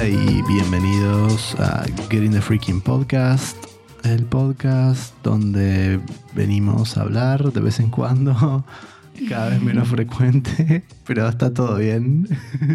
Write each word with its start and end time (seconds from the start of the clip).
Hola 0.00 0.08
y 0.08 0.42
bienvenidos 0.48 1.54
a 1.60 1.84
Getting 2.08 2.30
the 2.30 2.40
Freaking 2.40 2.80
Podcast, 2.80 3.54
el 4.02 4.24
podcast 4.24 5.14
donde 5.22 6.00
venimos 6.34 6.96
a 6.96 7.02
hablar 7.02 7.52
de 7.52 7.60
vez 7.60 7.80
en 7.80 7.90
cuando, 7.90 8.64
cada 9.28 9.50
vez 9.50 9.60
menos 9.60 9.88
frecuente, 9.88 10.84
pero 11.06 11.28
está 11.28 11.52
todo 11.52 11.76
bien. 11.76 12.26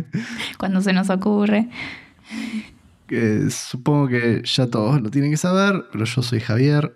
Cuando 0.60 0.82
se 0.82 0.94
nos 0.94 1.10
ocurre. 1.10 1.68
Que 3.08 3.50
supongo 3.50 4.08
que 4.10 4.44
ya 4.46 4.68
todos 4.68 5.02
lo 5.02 5.10
tienen 5.10 5.32
que 5.32 5.38
saber, 5.38 5.84
pero 5.92 6.06
yo 6.06 6.22
soy 6.22 6.40
Javier. 6.40 6.96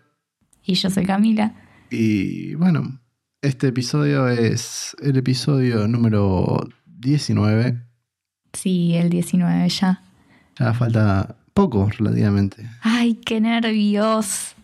Y 0.64 0.76
yo 0.76 0.92
soy 0.92 1.08
Camila. 1.08 1.56
Y 1.90 2.54
bueno, 2.54 3.00
este 3.42 3.70
episodio 3.70 4.28
es 4.28 4.96
el 5.02 5.18
episodio 5.18 5.88
número 5.88 6.70
19. 6.86 7.82
Sí, 8.54 8.94
el 8.94 9.10
19 9.10 9.68
ya. 9.70 10.04
Ya 10.60 10.74
falta 10.74 11.36
poco 11.54 11.90
relativamente. 11.90 12.68
Ay, 12.82 13.16
qué 13.16 13.40
nervios. 13.40 14.56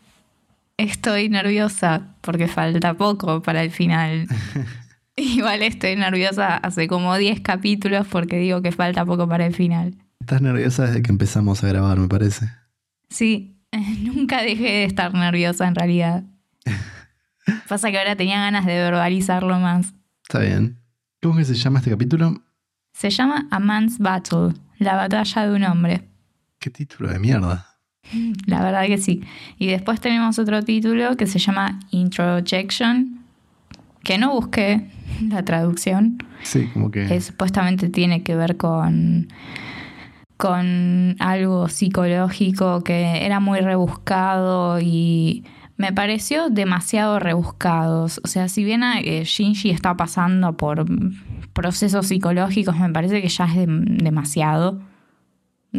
Estoy 0.78 1.30
nerviosa 1.30 2.02
porque 2.22 2.48
falta 2.48 2.94
poco 2.96 3.42
para 3.42 3.64
el 3.64 3.72
final. 3.72 4.28
Igual 5.16 5.62
estoy 5.62 5.96
nerviosa 5.96 6.58
hace 6.58 6.88
como 6.88 7.16
10 7.16 7.40
capítulos 7.40 8.06
porque 8.08 8.38
digo 8.38 8.62
que 8.62 8.74
falta 8.74 9.06
poco 9.06 9.28
para 9.30 9.46
el 9.46 9.54
final. 9.54 9.96
Estás 10.20 10.42
nerviosa 10.42 10.86
desde 10.88 11.02
que 11.02 11.12
empezamos 11.12 11.64
a 11.64 11.68
grabar, 11.68 11.98
me 11.98 12.10
parece. 12.10 12.50
Sí, 13.10 13.58
nunca 14.02 14.42
dejé 14.42 14.64
de 14.64 14.84
estar 14.84 15.14
nerviosa 15.14 15.68
en 15.68 15.76
realidad. 15.76 16.24
Pasa 17.70 17.92
que 17.92 18.00
ahora 18.00 18.16
tenía 18.16 18.40
ganas 18.40 18.66
de 18.66 18.74
verbalizarlo 18.74 19.60
más. 19.60 19.94
Está 20.24 20.40
bien. 20.40 20.78
¿Cómo 21.22 21.38
que 21.38 21.46
se 21.46 21.56
llama 21.56 21.80
este 21.80 21.92
capítulo? 21.92 22.42
Se 22.94 23.10
llama 23.10 23.48
A 23.52 23.60
Man's 23.60 24.00
Battle, 24.00 24.54
la 24.78 24.96
batalla 24.96 25.48
de 25.48 25.56
un 25.56 25.64
hombre. 25.64 26.02
¿Qué 26.60 26.70
título 26.70 27.10
de 27.10 27.20
mierda? 27.20 27.78
La 28.46 28.64
verdad 28.64 28.86
que 28.86 28.98
sí. 28.98 29.24
Y 29.58 29.68
después 29.68 30.00
tenemos 30.00 30.40
otro 30.40 30.64
título 30.64 31.16
que 31.18 31.28
se 31.28 31.40
llama 31.40 31.80
Introjection, 31.92 33.20
que 34.04 34.18
no 34.18 34.32
busqué 34.34 34.90
la 35.30 35.44
traducción. 35.44 36.18
Sí, 36.44 36.70
como 36.74 36.92
que... 36.92 37.08
Que 37.08 37.22
supuestamente 37.22 37.90
tiene 37.90 38.24
que 38.24 38.36
ver 38.36 38.58
con 38.58 39.28
con 40.38 41.16
algo 41.20 41.70
psicológico 41.70 42.84
que 42.84 43.26
era 43.26 43.40
muy 43.40 43.62
rebuscado 43.62 44.80
y 44.82 45.46
me 45.78 45.92
pareció 45.92 46.50
demasiado 46.50 47.20
rebuscado. 47.20 48.06
O 48.06 48.28
sea, 48.28 48.48
si 48.48 48.64
bien 48.64 48.84
eh, 48.84 49.24
Shinji 49.26 49.70
está 49.70 49.98
pasando 49.98 50.56
por 50.56 50.86
procesos 51.54 52.08
psicológicos, 52.08 52.78
me 52.78 52.90
parece 52.90 53.22
que 53.22 53.28
ya 53.28 53.46
es 53.46 53.66
demasiado. 53.68 54.80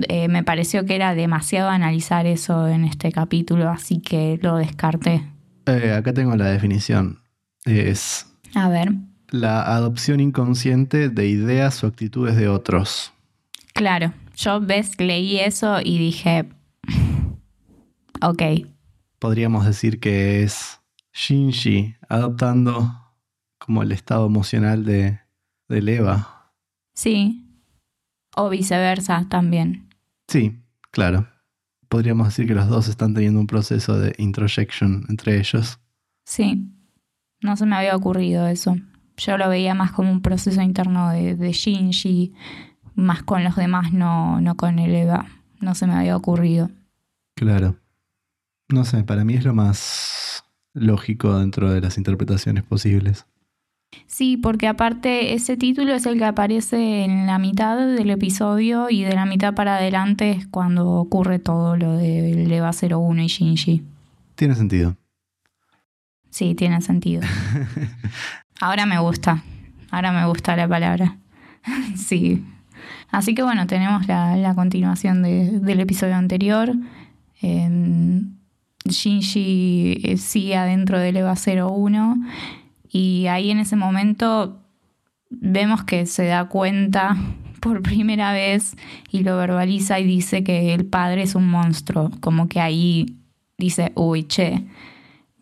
Eh, 0.08 0.28
me 0.28 0.42
pareció 0.42 0.84
que 0.84 0.94
era 0.94 1.14
demasiado 1.14 1.70
analizar 1.70 2.26
eso 2.26 2.68
en 2.68 2.84
este 2.84 3.10
capítulo, 3.10 3.70
así 3.70 4.00
que 4.00 4.38
lo 4.42 4.56
descarté. 4.56 5.24
Eh, 5.64 5.92
acá 5.96 6.12
tengo 6.12 6.36
la 6.36 6.46
definición. 6.46 7.20
Es... 7.64 8.26
A 8.54 8.68
ver. 8.68 8.92
La 9.30 9.62
adopción 9.74 10.20
inconsciente 10.20 11.08
de 11.08 11.26
ideas 11.26 11.82
o 11.82 11.86
actitudes 11.86 12.36
de 12.36 12.48
otros. 12.48 13.12
Claro, 13.72 14.12
yo 14.36 14.60
ves, 14.60 15.00
leí 15.00 15.38
eso 15.38 15.80
y 15.82 15.98
dije, 15.98 16.46
ok. 18.22 18.42
Podríamos 19.18 19.64
decir 19.64 20.00
que 20.00 20.42
es 20.42 20.80
Shinji 21.12 21.96
adoptando 22.08 23.06
como 23.58 23.82
el 23.82 23.92
estado 23.92 24.26
emocional 24.26 24.84
de, 24.84 25.20
de 25.68 25.96
Eva. 25.96 26.52
Sí. 26.94 27.42
O 28.36 28.50
viceversa 28.50 29.26
también. 29.28 29.88
Sí, 30.28 30.60
claro. 30.90 31.26
Podríamos 31.88 32.28
decir 32.28 32.46
que 32.46 32.54
los 32.54 32.68
dos 32.68 32.88
están 32.88 33.14
teniendo 33.14 33.40
un 33.40 33.46
proceso 33.46 33.98
de 33.98 34.14
introjection 34.18 35.06
entre 35.08 35.38
ellos. 35.38 35.78
Sí. 36.24 36.70
No 37.40 37.56
se 37.56 37.64
me 37.64 37.76
había 37.76 37.96
ocurrido 37.96 38.46
eso. 38.46 38.76
Yo 39.16 39.38
lo 39.38 39.48
veía 39.48 39.74
más 39.74 39.92
como 39.92 40.10
un 40.10 40.20
proceso 40.20 40.60
interno 40.60 41.10
de, 41.10 41.36
de 41.36 41.52
Shinji, 41.52 42.34
más 42.94 43.22
con 43.22 43.44
los 43.44 43.56
demás, 43.56 43.92
no, 43.92 44.40
no 44.40 44.56
con 44.56 44.78
el 44.78 44.94
Eva. 44.94 45.26
No 45.60 45.74
se 45.74 45.86
me 45.86 45.94
había 45.94 46.16
ocurrido. 46.16 46.70
Claro. 47.34 47.76
No 48.68 48.84
sé, 48.84 49.04
para 49.04 49.24
mí 49.24 49.34
es 49.34 49.44
lo 49.44 49.54
más 49.54 50.44
lógico 50.74 51.38
dentro 51.38 51.70
de 51.70 51.80
las 51.80 51.98
interpretaciones 51.98 52.64
posibles. 52.64 53.26
Sí, 54.06 54.36
porque 54.36 54.66
aparte 54.66 55.34
ese 55.34 55.56
título 55.56 55.94
es 55.94 56.06
el 56.06 56.18
que 56.18 56.24
aparece 56.24 57.04
en 57.04 57.26
la 57.26 57.38
mitad 57.38 57.76
del 57.76 58.10
episodio 58.10 58.90
y 58.90 59.02
de 59.02 59.14
la 59.14 59.24
mitad 59.24 59.54
para 59.54 59.76
adelante 59.76 60.32
es 60.32 60.46
cuando 60.46 60.90
ocurre 60.90 61.38
todo 61.38 61.76
lo 61.76 61.96
de 61.96 62.54
Eva 62.54 62.70
01 62.72 63.22
y 63.22 63.26
Shinji. 63.26 63.82
Tiene 64.34 64.54
sentido. 64.54 64.96
Sí, 66.30 66.54
tiene 66.54 66.82
sentido. 66.82 67.22
Ahora 68.60 68.84
me 68.84 68.98
gusta. 68.98 69.42
Ahora 69.90 70.12
me 70.12 70.26
gusta 70.26 70.56
la 70.56 70.68
palabra. 70.68 71.16
sí. 71.96 72.44
Así 73.10 73.34
que 73.34 73.42
bueno, 73.42 73.66
tenemos 73.66 74.06
la, 74.08 74.36
la 74.36 74.54
continuación 74.54 75.22
de, 75.22 75.60
del 75.60 75.80
episodio 75.80 76.16
anterior. 76.16 76.74
Eh, 77.40 78.20
Shinji 78.88 80.16
sigue 80.16 80.56
adentro 80.56 80.98
del 80.98 81.16
EVA 81.16 81.34
01 81.34 82.16
y 82.88 83.26
ahí 83.26 83.50
en 83.50 83.58
ese 83.58 83.76
momento 83.76 84.62
vemos 85.30 85.84
que 85.84 86.06
se 86.06 86.26
da 86.26 86.48
cuenta 86.48 87.16
por 87.60 87.82
primera 87.82 88.32
vez 88.32 88.76
y 89.10 89.22
lo 89.22 89.36
verbaliza 89.36 89.98
y 90.00 90.06
dice 90.06 90.44
que 90.44 90.74
el 90.74 90.86
padre 90.86 91.22
es 91.22 91.34
un 91.34 91.48
monstruo, 91.48 92.10
como 92.20 92.48
que 92.48 92.60
ahí 92.60 93.18
dice, 93.58 93.92
uy, 93.94 94.24
che, 94.24 94.66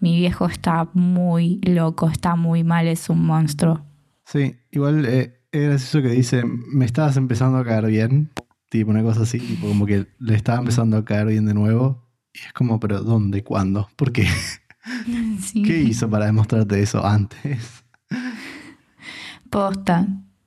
mi 0.01 0.17
viejo 0.17 0.47
está 0.47 0.89
muy 0.95 1.61
loco, 1.63 2.09
está 2.09 2.37
muy 2.37 2.65
mal, 2.65 2.87
es 2.87 3.09
un 3.09 3.25
monstruo. 3.25 3.85
Sí, 4.25 4.57
igual 4.71 5.05
eh, 5.07 5.41
es 5.53 5.63
gracioso 5.63 6.03
que 6.03 6.15
dice, 6.15 6.43
me 6.45 6.85
estabas 6.85 7.17
empezando 7.17 7.59
a 7.59 7.65
caer 7.65 7.87
bien, 7.87 8.31
tipo 8.69 8.91
una 8.91 9.03
cosa 9.03 9.23
así, 9.23 9.39
tipo 9.39 9.69
como 9.69 9.87
que 9.87 10.07
le 10.19 10.35
estaba 10.35 10.59
empezando 10.59 10.97
a 10.97 11.05
caer 11.05 11.29
bien 11.29 11.47
de 11.47 11.55
nuevo. 11.55 12.04
Y 12.35 12.39
es 12.47 12.53
como, 12.53 12.79
pero 12.81 13.01
¿dónde? 13.01 13.43
¿Cuándo? 13.43 13.89
¿Por 13.97 14.13
qué? 14.13 14.27
Sí. 15.41 15.63
¿Qué 15.63 15.79
hizo 15.79 16.11
para 16.11 16.27
demostrarte 16.27 16.83
eso 16.83 17.07
antes? 17.07 17.85
Posta, 19.51 20.07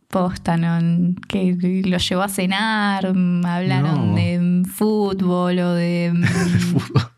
posta, 0.09 0.57
¿no? 0.57 1.15
Que 1.27 1.57
lo 1.85 1.97
llevó 1.97 2.21
a 2.21 2.29
cenar, 2.29 3.05
hablaron 3.07 4.09
No. 4.11 4.15
de 4.15 4.63
fútbol 4.69 5.57
o 5.59 5.73
de... 5.73 6.13
Fútbol. 6.71 7.11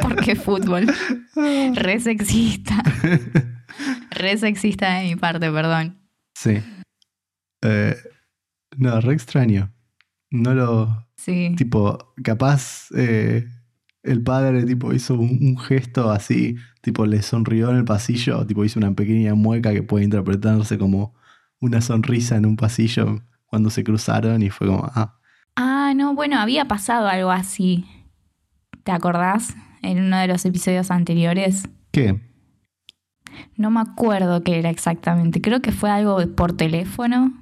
¿Por 0.00 0.16
qué 0.24 0.36
fútbol? 0.36 0.86
Re 1.74 2.00
sexista. 2.00 2.82
Re 4.10 4.36
sexista 4.38 4.94
de 4.94 5.08
mi 5.08 5.16
parte, 5.16 5.50
perdón. 5.50 5.98
Sí. 6.34 6.58
Eh, 7.62 7.96
no, 8.76 9.00
re 9.00 9.14
extraño. 9.14 9.72
No 10.30 10.54
lo. 10.54 11.06
Sí. 11.16 11.54
Tipo, 11.56 12.14
capaz 12.22 12.88
eh, 12.96 13.46
el 14.02 14.22
padre 14.22 14.64
tipo 14.64 14.92
hizo 14.92 15.14
un, 15.14 15.38
un 15.42 15.58
gesto 15.58 16.10
así, 16.10 16.56
tipo 16.80 17.06
le 17.06 17.22
sonrió 17.22 17.70
en 17.70 17.76
el 17.76 17.84
pasillo, 17.84 18.46
tipo 18.46 18.64
hizo 18.64 18.78
una 18.78 18.92
pequeña 18.92 19.34
mueca 19.34 19.72
que 19.72 19.82
puede 19.82 20.04
interpretarse 20.04 20.78
como 20.78 21.14
una 21.60 21.80
sonrisa 21.80 22.36
en 22.36 22.46
un 22.46 22.56
pasillo 22.56 23.22
cuando 23.46 23.68
se 23.70 23.84
cruzaron 23.84 24.42
y 24.42 24.50
fue 24.50 24.66
como, 24.68 24.90
ah, 24.94 25.16
Ah, 25.56 25.92
no, 25.94 26.14
bueno, 26.14 26.38
había 26.38 26.66
pasado 26.66 27.08
algo 27.08 27.30
así. 27.30 27.84
¿Te 28.84 28.92
acordás? 28.92 29.54
En 29.82 29.98
uno 30.00 30.16
de 30.18 30.26
los 30.28 30.44
episodios 30.46 30.90
anteriores. 30.90 31.68
¿qué? 31.90 32.18
No 33.56 33.70
me 33.70 33.80
acuerdo 33.80 34.42
qué 34.42 34.58
era 34.58 34.70
exactamente. 34.70 35.40
Creo 35.40 35.60
que 35.60 35.72
fue 35.72 35.90
algo 35.90 36.18
por 36.34 36.52
teléfono. 36.56 37.32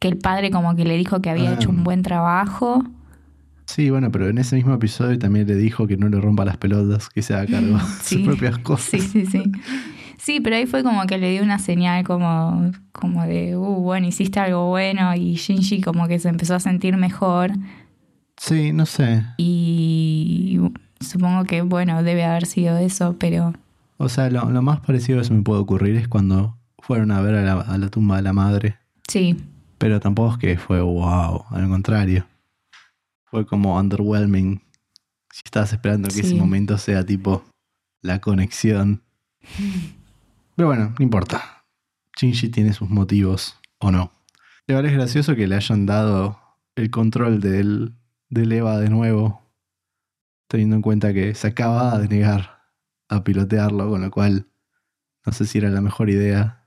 Que 0.00 0.08
el 0.08 0.18
padre 0.18 0.50
como 0.50 0.76
que 0.76 0.84
le 0.84 0.96
dijo 0.96 1.20
que 1.22 1.30
había 1.30 1.50
Ah. 1.50 1.54
hecho 1.54 1.70
un 1.70 1.84
buen 1.84 2.02
trabajo. 2.02 2.84
Sí, 3.68 3.90
bueno, 3.90 4.10
pero 4.10 4.28
en 4.30 4.38
ese 4.38 4.56
mismo 4.56 4.72
episodio 4.72 5.18
también 5.18 5.46
le 5.46 5.54
dijo 5.54 5.86
que 5.86 5.98
no 5.98 6.08
le 6.08 6.18
rompa 6.20 6.46
las 6.46 6.56
pelotas, 6.56 7.10
que 7.10 7.20
se 7.20 7.34
haga 7.34 7.46
cargo 7.46 7.76
de 7.76 7.84
Sí. 8.02 8.16
sus 8.16 8.26
propias 8.26 8.56
cosas. 8.58 8.88
Sí, 8.88 9.00
sí, 9.00 9.26
sí. 9.26 9.42
Sí, 10.16 10.40
pero 10.40 10.56
ahí 10.56 10.64
fue 10.66 10.82
como 10.82 11.06
que 11.06 11.18
le 11.18 11.30
dio 11.32 11.42
una 11.42 11.58
señal 11.58 12.02
como, 12.04 12.72
como 12.92 13.24
de, 13.24 13.56
uh, 13.58 13.60
bueno, 13.82 14.06
hiciste 14.06 14.40
algo 14.40 14.68
bueno 14.68 15.14
y 15.14 15.34
Shinji 15.34 15.82
como 15.82 16.08
que 16.08 16.18
se 16.18 16.28
empezó 16.30 16.54
a 16.54 16.60
sentir 16.60 16.96
mejor 16.96 17.52
Sí, 18.38 18.72
no 18.72 18.86
sé. 18.86 19.22
y 19.36 20.58
supongo 21.00 21.44
que, 21.44 21.60
bueno, 21.62 22.02
debe 22.02 22.24
haber 22.24 22.46
sido 22.46 22.78
eso, 22.78 23.16
pero 23.18 23.52
O 23.98 24.08
sea, 24.08 24.30
lo, 24.30 24.50
lo 24.50 24.62
más 24.62 24.80
parecido 24.80 25.18
que 25.18 25.24
se 25.26 25.34
me 25.34 25.42
puede 25.42 25.60
ocurrir 25.60 25.96
es 25.96 26.08
cuando 26.08 26.56
fueron 26.78 27.10
a 27.10 27.20
ver 27.20 27.34
a 27.34 27.42
la, 27.42 27.60
a 27.60 27.76
la 27.78 27.88
tumba 27.88 28.16
de 28.16 28.22
la 28.22 28.32
madre. 28.32 28.76
sí, 29.08 29.36
Pero 29.76 30.00
tampoco 30.00 30.32
es 30.32 30.38
que 30.38 30.56
fue 30.56 30.80
wow, 30.80 31.44
al 31.50 31.68
contrario. 31.68 32.24
Fue 33.30 33.46
como 33.46 33.78
underwhelming. 33.78 34.62
Si 35.30 35.42
estabas 35.44 35.72
esperando 35.72 36.08
que 36.08 36.20
ese 36.20 36.34
momento 36.34 36.78
sea 36.78 37.04
tipo 37.04 37.44
la 38.02 38.20
conexión. 38.20 39.02
Pero 40.56 40.68
bueno, 40.68 40.94
no 40.98 41.02
importa. 41.02 41.64
Shinji 42.18 42.48
tiene 42.48 42.72
sus 42.72 42.90
motivos 42.90 43.58
o 43.78 43.90
no. 43.90 44.12
Igual 44.66 44.86
es 44.86 44.92
gracioso 44.92 45.36
que 45.36 45.46
le 45.46 45.54
hayan 45.54 45.86
dado 45.86 46.40
el 46.74 46.90
control 46.90 47.40
del, 47.40 47.94
del 48.28 48.52
Eva 48.52 48.78
de 48.78 48.90
nuevo, 48.90 49.42
teniendo 50.48 50.76
en 50.76 50.82
cuenta 50.82 51.12
que 51.12 51.34
se 51.34 51.46
acaba 51.46 51.98
de 51.98 52.08
negar 52.08 52.58
a 53.08 53.24
pilotearlo, 53.24 53.88
con 53.88 54.00
lo 54.02 54.10
cual 54.10 54.46
no 55.24 55.32
sé 55.32 55.46
si 55.46 55.58
era 55.58 55.70
la 55.70 55.80
mejor 55.80 56.10
idea. 56.10 56.64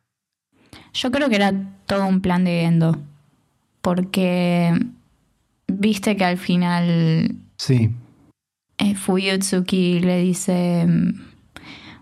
Yo 0.94 1.12
creo 1.12 1.30
que 1.30 1.36
era 1.36 1.54
todo 1.86 2.06
un 2.08 2.22
plan 2.22 2.44
de 2.44 2.64
Endo, 2.64 2.98
porque 3.82 4.74
viste 5.82 6.16
que 6.16 6.24
al 6.26 6.38
final 6.38 7.36
Sí, 7.58 7.90
eh, 8.78 8.96
Fuyutsuki 8.96 10.00
le 10.00 10.20
dice, 10.22 10.86
mm, 10.88 11.22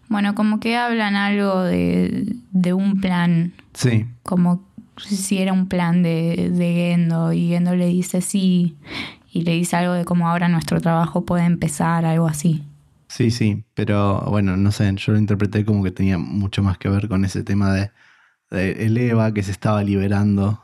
bueno, 0.10 0.36
como 0.36 0.60
que 0.60 0.78
hablan 0.78 1.16
algo 1.16 1.62
de, 1.64 2.36
de 2.52 2.74
un 2.74 3.00
plan, 3.02 3.54
sí, 3.74 4.06
como 4.24 4.64
si 4.98 5.38
era 5.40 5.54
un 5.54 5.68
plan 5.68 6.04
de, 6.04 6.50
de 6.52 6.74
Gendo, 6.74 7.32
y 7.34 7.50
Gendo 7.50 7.76
le 7.76 7.88
dice 7.88 8.22
sí, 8.22 8.76
y 9.32 9.42
le 9.44 9.54
dice 9.54 9.76
algo 9.76 9.94
de 9.94 10.06
cómo 10.06 10.28
ahora 10.30 10.48
nuestro 10.50 10.80
trabajo 10.82 11.26
puede 11.26 11.46
empezar, 11.46 12.06
algo 12.06 12.28
así. 12.28 12.64
sí, 13.08 13.32
sí, 13.32 13.64
pero 13.74 14.22
bueno, 14.30 14.56
no 14.58 14.72
sé, 14.72 14.92
yo 14.96 15.14
lo 15.14 15.20
interpreté 15.20 15.66
como 15.66 15.84
que 15.84 15.92
tenía 15.92 16.18
mucho 16.18 16.64
más 16.64 16.78
que 16.78 16.90
ver 16.90 17.08
con 17.08 17.26
ese 17.26 17.44
tema 17.44 17.74
de, 17.74 17.92
de 18.52 18.86
el 18.86 18.98
Eva 18.98 19.34
que 19.34 19.44
se 19.44 19.52
estaba 19.52 19.84
liberando 19.84 20.62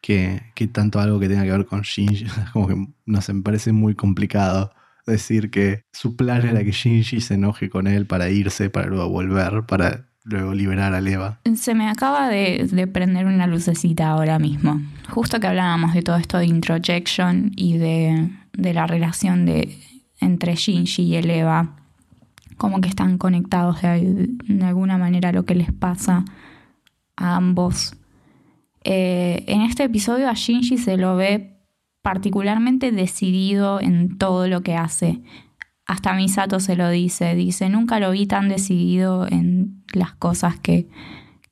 que, 0.00 0.42
que 0.54 0.66
tanto 0.68 1.00
algo 1.00 1.20
que 1.20 1.28
tenga 1.28 1.44
que 1.44 1.52
ver 1.52 1.66
con 1.66 1.82
Shinji. 1.82 2.26
Como 2.52 2.68
que, 2.68 2.86
no 3.06 3.20
sé, 3.20 3.32
me 3.32 3.42
parece 3.42 3.72
muy 3.72 3.94
complicado 3.94 4.72
decir 5.06 5.50
que 5.50 5.84
su 5.92 6.16
plan 6.16 6.46
era 6.46 6.62
que 6.62 6.70
Shinji 6.70 7.20
se 7.20 7.34
enoje 7.34 7.70
con 7.70 7.86
él 7.86 8.06
para 8.06 8.28
irse, 8.28 8.70
para 8.70 8.86
luego 8.86 9.08
volver, 9.08 9.64
para 9.66 10.08
luego 10.24 10.54
liberar 10.54 10.94
a 10.94 10.98
Eva. 10.98 11.40
Se 11.56 11.74
me 11.74 11.88
acaba 11.88 12.28
de, 12.28 12.68
de 12.70 12.86
prender 12.86 13.26
una 13.26 13.46
lucecita 13.46 14.08
ahora 14.08 14.38
mismo. 14.38 14.80
Justo 15.08 15.40
que 15.40 15.46
hablábamos 15.46 15.94
de 15.94 16.02
todo 16.02 16.16
esto 16.16 16.38
de 16.38 16.46
introjection 16.46 17.52
y 17.56 17.78
de, 17.78 18.30
de 18.52 18.74
la 18.74 18.86
relación 18.86 19.46
de, 19.46 19.78
entre 20.20 20.54
Shinji 20.54 21.02
y 21.02 21.16
el 21.16 21.30
Eva, 21.30 21.76
como 22.56 22.80
que 22.80 22.88
están 22.88 23.18
conectados 23.18 23.80
de, 23.82 24.28
de 24.44 24.64
alguna 24.64 24.98
manera 24.98 25.30
a 25.30 25.32
lo 25.32 25.44
que 25.44 25.54
les 25.54 25.72
pasa 25.72 26.24
a 27.16 27.36
ambos. 27.36 27.94
Eh, 28.90 29.44
en 29.48 29.60
este 29.60 29.84
episodio 29.84 30.30
a 30.30 30.32
Shinji 30.32 30.78
se 30.78 30.96
lo 30.96 31.14
ve 31.14 31.58
particularmente 32.00 32.90
decidido 32.90 33.82
en 33.82 34.16
todo 34.16 34.48
lo 34.48 34.62
que 34.62 34.76
hace. 34.76 35.20
Hasta 35.84 36.14
Misato 36.14 36.58
se 36.58 36.74
lo 36.74 36.88
dice, 36.88 37.34
dice, 37.34 37.68
nunca 37.68 38.00
lo 38.00 38.12
vi 38.12 38.26
tan 38.26 38.48
decidido 38.48 39.26
en 39.28 39.84
las 39.92 40.14
cosas 40.14 40.58
que, 40.58 40.88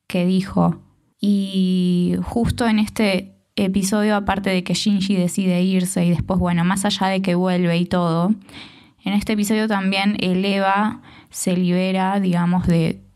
que 0.07 0.25
dijo. 0.25 0.81
Y 1.21 2.15
justo 2.23 2.67
en 2.67 2.79
este 2.79 3.35
episodio, 3.55 4.15
aparte 4.15 4.49
de 4.49 4.63
que 4.63 4.73
Shinji 4.73 5.15
decide 5.15 5.61
irse 5.61 6.03
y 6.03 6.09
después, 6.09 6.39
bueno, 6.39 6.65
más 6.65 6.85
allá 6.85 7.05
de 7.05 7.21
que 7.21 7.35
vuelve 7.35 7.77
y 7.77 7.85
todo, 7.85 8.33
en 9.03 9.13
este 9.13 9.33
episodio 9.33 9.67
también 9.67 10.17
el 10.21 10.43
Eva 10.43 11.03
se 11.29 11.55
libera, 11.55 12.19
digamos, 12.19 12.65
de, 12.65 13.06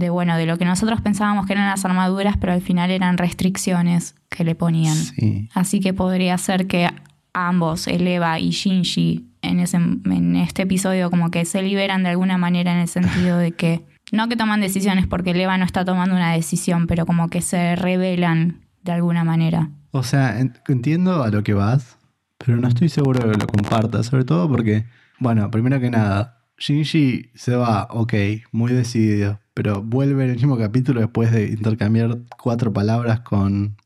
de, 0.00 0.10
bueno, 0.10 0.36
de 0.36 0.46
lo 0.46 0.58
que 0.58 0.64
nosotros 0.64 1.00
pensábamos 1.00 1.46
que 1.46 1.52
eran 1.52 1.66
las 1.68 1.84
armaduras, 1.84 2.36
pero 2.36 2.52
al 2.52 2.60
final 2.60 2.90
eran 2.90 3.16
restricciones 3.18 4.16
que 4.28 4.42
le 4.42 4.56
ponían. 4.56 4.96
Sí, 4.96 5.48
Así 5.54 5.78
que 5.78 5.94
podría 5.94 6.36
ser 6.38 6.66
que 6.66 6.88
ambos, 7.32 7.86
el 7.86 8.06
Eva 8.08 8.38
y 8.40 8.50
Shinji, 8.50 9.26
en, 9.42 9.60
ese, 9.60 9.76
en 9.76 10.36
este 10.36 10.62
episodio 10.62 11.10
como 11.10 11.30
que 11.30 11.44
se 11.44 11.62
liberan 11.62 12.02
de 12.02 12.10
alguna 12.10 12.36
manera 12.36 12.72
en 12.72 12.78
el 12.80 12.88
sentido 12.88 13.38
de 13.38 13.52
que, 13.52 13.84
no 14.12 14.28
que 14.28 14.36
toman 14.36 14.60
decisiones 14.60 15.06
porque 15.06 15.30
el 15.30 15.40
Eva 15.40 15.56
no 15.56 15.64
está 15.64 15.84
tomando 15.84 16.14
una 16.16 16.32
decisión, 16.32 16.86
pero 16.88 17.06
como 17.06 17.28
que 17.28 17.40
se 17.40 17.76
revelan 17.76 18.60
de 18.82 18.92
alguna 18.92 19.24
manera. 19.24 19.68
o 19.92 20.02
sea, 20.02 20.40
en- 20.40 20.54
entiendo 20.68 21.22
a 21.22 21.30
lo 21.30 21.42
que 21.42 21.54
vas, 21.54 21.96
pero 22.38 22.56
no 22.56 22.68
estoy 22.68 22.88
seguro 22.88 23.20
de 23.26 23.32
que 23.32 23.38
lo 23.38 23.46
compartas, 23.46 24.06
sobre 24.06 24.24
todo 24.24 24.48
porque, 24.48 24.84
bueno, 25.18 25.50
primero 25.50 25.78
que 25.80 25.90
nada, 25.90 26.39
Shinji 26.60 27.30
se 27.34 27.56
va, 27.56 27.88
ok, 27.90 28.12
muy 28.52 28.72
decidido, 28.72 29.40
pero 29.54 29.82
vuelve 29.82 30.24
en 30.24 30.30
el 30.30 30.36
mismo 30.36 30.58
capítulo 30.58 31.00
después 31.00 31.32
de 31.32 31.46
intercambiar 31.48 32.18
cuatro 32.38 32.72
palabras 32.72 33.20
con. 33.20 33.76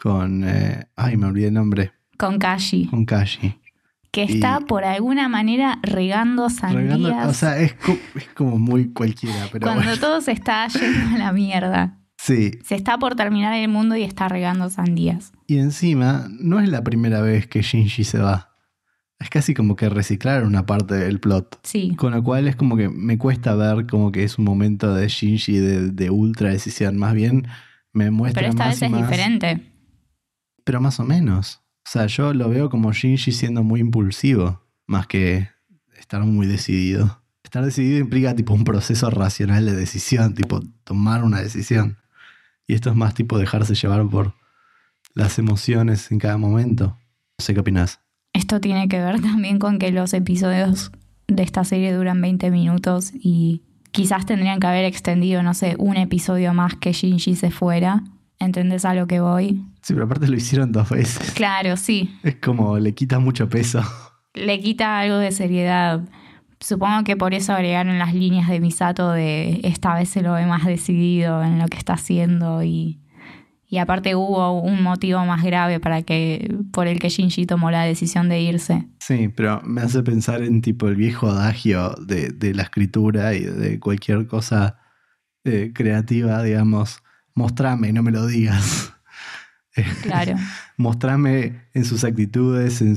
con. 0.00 0.44
eh, 0.46 0.86
ay, 0.96 1.16
me 1.16 1.26
olvidé 1.26 1.48
el 1.48 1.54
nombre. 1.54 1.92
Con 2.16 2.38
Kashi, 2.38 2.86
Con 2.86 3.04
Kashi. 3.04 3.54
que 4.10 4.22
está 4.24 4.58
Y- 4.60 4.64
por 4.64 4.84
alguna 4.84 5.28
manera 5.28 5.78
regando 5.82 6.48
sandías 6.50 6.98
Regando- 6.98 7.28
o 7.28 7.34
sea, 7.34 7.58
es, 7.60 7.74
es 8.16 8.28
como 8.34 8.58
muy 8.58 8.92
cualquiera, 8.92 9.46
pero 9.52 9.66
cuando 9.66 9.84
bueno. 9.84 10.00
todo 10.00 10.20
se 10.20 10.32
está 10.32 10.66
yendo 10.68 11.14
a 11.14 11.18
la 11.18 11.32
mierda. 11.32 11.94
Sí, 12.16 12.50
Se 12.64 12.74
está 12.74 12.98
por 12.98 13.14
terminar 13.14 13.54
el 13.54 13.68
mundo 13.68 13.94
y 13.94 14.02
está 14.02 14.26
regando 14.28 14.68
sandías. 14.70 15.32
y 15.46 15.58
encima, 15.58 16.26
no 16.40 16.58
es 16.58 16.68
la 16.68 16.82
primera 16.82 17.20
vez 17.20 17.46
que 17.46 17.62
Shinji 17.62 18.02
se 18.02 18.18
va. 18.18 18.47
Es 19.20 19.30
casi 19.30 19.52
como 19.52 19.74
que 19.74 19.88
reciclar 19.88 20.44
una 20.44 20.64
parte 20.64 20.94
del 20.94 21.18
plot. 21.18 21.58
Sí, 21.64 21.94
Con 21.96 22.12
lo 22.12 22.22
cual 22.22 22.46
es 22.46 22.54
como 22.56 22.76
que 22.76 22.88
me 22.88 23.18
cuesta 23.18 23.54
ver 23.56 23.86
como 23.86 24.12
que 24.12 24.22
es 24.22 24.38
un 24.38 24.44
momento 24.44 24.94
de 24.94 25.08
Shinji 25.08 25.58
de, 25.58 25.90
de 25.90 26.10
ultra 26.10 26.50
decisión. 26.50 26.96
Más 26.96 27.14
bien 27.14 27.46
me 27.92 28.10
muestra 28.12 28.40
pero 28.42 28.50
esta 28.50 28.64
más 28.66 28.74
vez 28.80 28.82
es 28.82 28.90
más- 28.90 29.00
diferente. 29.02 29.72
Pero 30.64 30.80
más 30.80 31.00
o 31.00 31.04
menos. 31.04 31.62
O 31.86 31.90
sea, 31.90 32.06
yo 32.06 32.32
lo 32.34 32.48
veo 32.48 32.70
como 32.70 32.92
Shinji 32.92 33.32
siendo 33.32 33.62
muy 33.64 33.80
impulsivo, 33.80 34.62
más 34.86 35.06
que 35.06 35.48
estar 35.98 36.22
muy 36.22 36.46
decidido. 36.46 37.22
Estar 37.42 37.64
decidido 37.64 37.98
implica 37.98 38.36
tipo 38.36 38.52
un 38.52 38.64
proceso 38.64 39.08
racional 39.10 39.64
de 39.64 39.74
decisión, 39.74 40.34
tipo 40.34 40.60
tomar 40.84 41.24
una 41.24 41.40
decisión. 41.40 41.96
Y 42.66 42.74
esto 42.74 42.90
es 42.90 42.96
más 42.96 43.14
tipo 43.14 43.38
dejarse 43.38 43.74
llevar 43.74 44.06
por 44.08 44.34
las 45.14 45.38
emociones 45.38 46.12
en 46.12 46.18
cada 46.18 46.36
momento. 46.36 46.98
No 47.38 47.44
sé 47.44 47.54
qué 47.54 47.60
opinas. 47.60 48.00
Esto 48.38 48.60
tiene 48.60 48.86
que 48.86 49.00
ver 49.00 49.20
también 49.22 49.58
con 49.58 49.80
que 49.80 49.90
los 49.90 50.14
episodios 50.14 50.92
de 51.26 51.42
esta 51.42 51.64
serie 51.64 51.92
duran 51.92 52.20
20 52.20 52.52
minutos 52.52 53.12
y 53.12 53.62
quizás 53.90 54.26
tendrían 54.26 54.60
que 54.60 54.68
haber 54.68 54.84
extendido, 54.84 55.42
no 55.42 55.54
sé, 55.54 55.74
un 55.78 55.96
episodio 55.96 56.54
más 56.54 56.76
que 56.76 56.92
Shinji 56.92 57.34
se 57.34 57.50
fuera. 57.50 58.04
¿Entendés 58.38 58.84
a 58.84 58.94
lo 58.94 59.08
que 59.08 59.18
voy? 59.18 59.64
Sí, 59.82 59.92
pero 59.92 60.04
aparte 60.04 60.28
lo 60.28 60.36
hicieron 60.36 60.70
dos 60.70 60.88
veces. 60.88 61.32
Claro, 61.32 61.76
sí. 61.76 62.16
Es 62.22 62.36
como 62.36 62.78
le 62.78 62.94
quita 62.94 63.18
mucho 63.18 63.48
peso. 63.48 63.82
Le 64.34 64.60
quita 64.60 65.00
algo 65.00 65.16
de 65.16 65.32
seriedad. 65.32 66.02
Supongo 66.60 67.02
que 67.02 67.16
por 67.16 67.34
eso 67.34 67.52
agregaron 67.52 67.98
las 67.98 68.14
líneas 68.14 68.48
de 68.48 68.60
Misato 68.60 69.10
de 69.10 69.60
esta 69.64 69.94
vez 69.94 70.10
se 70.10 70.22
lo 70.22 70.34
ve 70.34 70.46
más 70.46 70.64
decidido 70.64 71.42
en 71.42 71.58
lo 71.58 71.66
que 71.66 71.78
está 71.78 71.94
haciendo 71.94 72.62
y, 72.62 73.00
y 73.70 73.78
aparte 73.78 74.14
hubo 74.16 74.60
un 74.60 74.82
motivo 74.82 75.24
más 75.26 75.44
grave 75.44 75.78
para 75.78 76.02
que 76.02 76.54
por 76.72 76.86
el 76.86 76.98
que 76.98 77.10
Shinji 77.10 77.44
tomó 77.44 77.70
la 77.70 77.82
decisión 77.82 78.28
de 78.30 78.40
irse. 78.40 78.88
Sí, 78.98 79.28
pero 79.28 79.60
me 79.62 79.82
hace 79.82 80.02
pensar 80.02 80.42
en 80.42 80.62
tipo 80.62 80.88
el 80.88 80.96
viejo 80.96 81.28
adagio 81.28 81.90
de, 82.00 82.30
de 82.30 82.54
la 82.54 82.62
escritura 82.62 83.34
y 83.34 83.40
de 83.40 83.78
cualquier 83.78 84.26
cosa 84.26 84.78
eh, 85.44 85.72
creativa, 85.74 86.42
digamos, 86.42 87.02
mostrame, 87.34 87.92
no 87.92 88.02
me 88.02 88.10
lo 88.10 88.26
digas. 88.26 88.92
Claro. 90.02 90.34
mostrame 90.76 91.68
en 91.72 91.84
sus 91.84 92.02
actitudes, 92.02 92.82
en, 92.82 92.96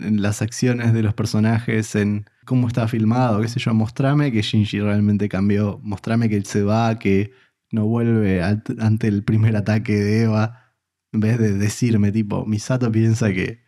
en 0.00 0.22
las 0.22 0.42
acciones 0.42 0.92
de 0.92 1.02
los 1.02 1.12
personajes, 1.12 1.96
en 1.96 2.26
cómo 2.44 2.68
está 2.68 2.86
filmado, 2.86 3.40
qué 3.40 3.48
sé 3.48 3.58
yo, 3.58 3.74
mostrame 3.74 4.30
que 4.30 4.42
Shinji 4.42 4.78
realmente 4.78 5.28
cambió, 5.28 5.80
mostrame 5.82 6.28
que 6.28 6.36
él 6.36 6.46
se 6.46 6.62
va, 6.62 7.00
que 7.00 7.32
no 7.74 7.86
vuelve 7.86 8.42
ante 8.42 9.08
el 9.08 9.24
primer 9.24 9.56
ataque 9.56 9.92
de 9.94 10.22
Eva, 10.22 10.72
en 11.12 11.20
vez 11.20 11.38
de 11.38 11.52
decirme 11.52 12.12
tipo, 12.12 12.46
Misato 12.46 12.90
piensa 12.90 13.32
que 13.32 13.62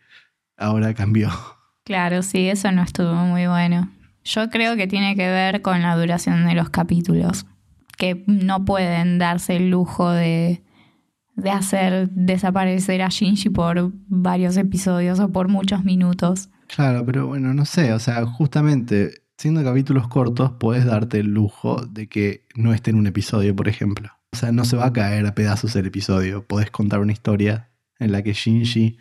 ahora 0.57 0.93
cambió. 0.93 1.29
Claro, 1.83 2.21
sí, 2.21 2.49
eso 2.49 2.69
no 2.73 2.83
estuvo 2.83 3.13
muy 3.13 3.47
bueno. 3.47 3.89
Yo 4.25 4.49
creo 4.49 4.75
que 4.75 4.87
tiene 4.87 5.15
que 5.15 5.25
ver 5.29 5.61
con 5.61 5.81
la 5.81 5.95
duración 5.95 6.45
de 6.45 6.53
los 6.53 6.69
capítulos, 6.69 7.45
que 7.97 8.25
no 8.27 8.65
pueden 8.65 9.19
darse 9.19 9.55
el 9.55 9.69
lujo 9.69 10.11
de, 10.11 10.61
de 11.37 11.49
hacer 11.49 12.09
desaparecer 12.09 13.01
a 13.01 13.07
Shinji 13.07 13.51
por 13.51 13.93
varios 14.09 14.57
episodios 14.57 15.21
o 15.21 15.31
por 15.31 15.47
muchos 15.47 15.85
minutos. 15.85 16.49
Claro, 16.67 17.05
pero 17.05 17.25
bueno, 17.25 17.53
no 17.53 17.63
sé, 17.63 17.93
o 17.93 17.99
sea, 17.99 18.25
justamente 18.25 19.13
siendo 19.37 19.63
capítulos 19.63 20.07
cortos, 20.07 20.51
puedes 20.59 20.85
darte 20.85 21.19
el 21.19 21.27
lujo 21.27 21.85
de 21.85 22.07
que 22.07 22.45
no 22.55 22.73
esté 22.73 22.91
en 22.91 22.97
un 22.97 23.07
episodio, 23.07 23.55
por 23.55 23.67
ejemplo. 23.67 24.09
O 24.31 24.35
sea, 24.35 24.51
no 24.51 24.65
se 24.65 24.75
va 24.75 24.87
a 24.87 24.93
caer 24.93 25.25
a 25.25 25.35
pedazos 25.35 25.75
el 25.75 25.85
episodio. 25.85 26.45
Podés 26.45 26.71
contar 26.71 26.99
una 26.99 27.13
historia 27.13 27.69
en 27.99 28.11
la 28.11 28.21
que 28.21 28.33
Shinji 28.33 28.97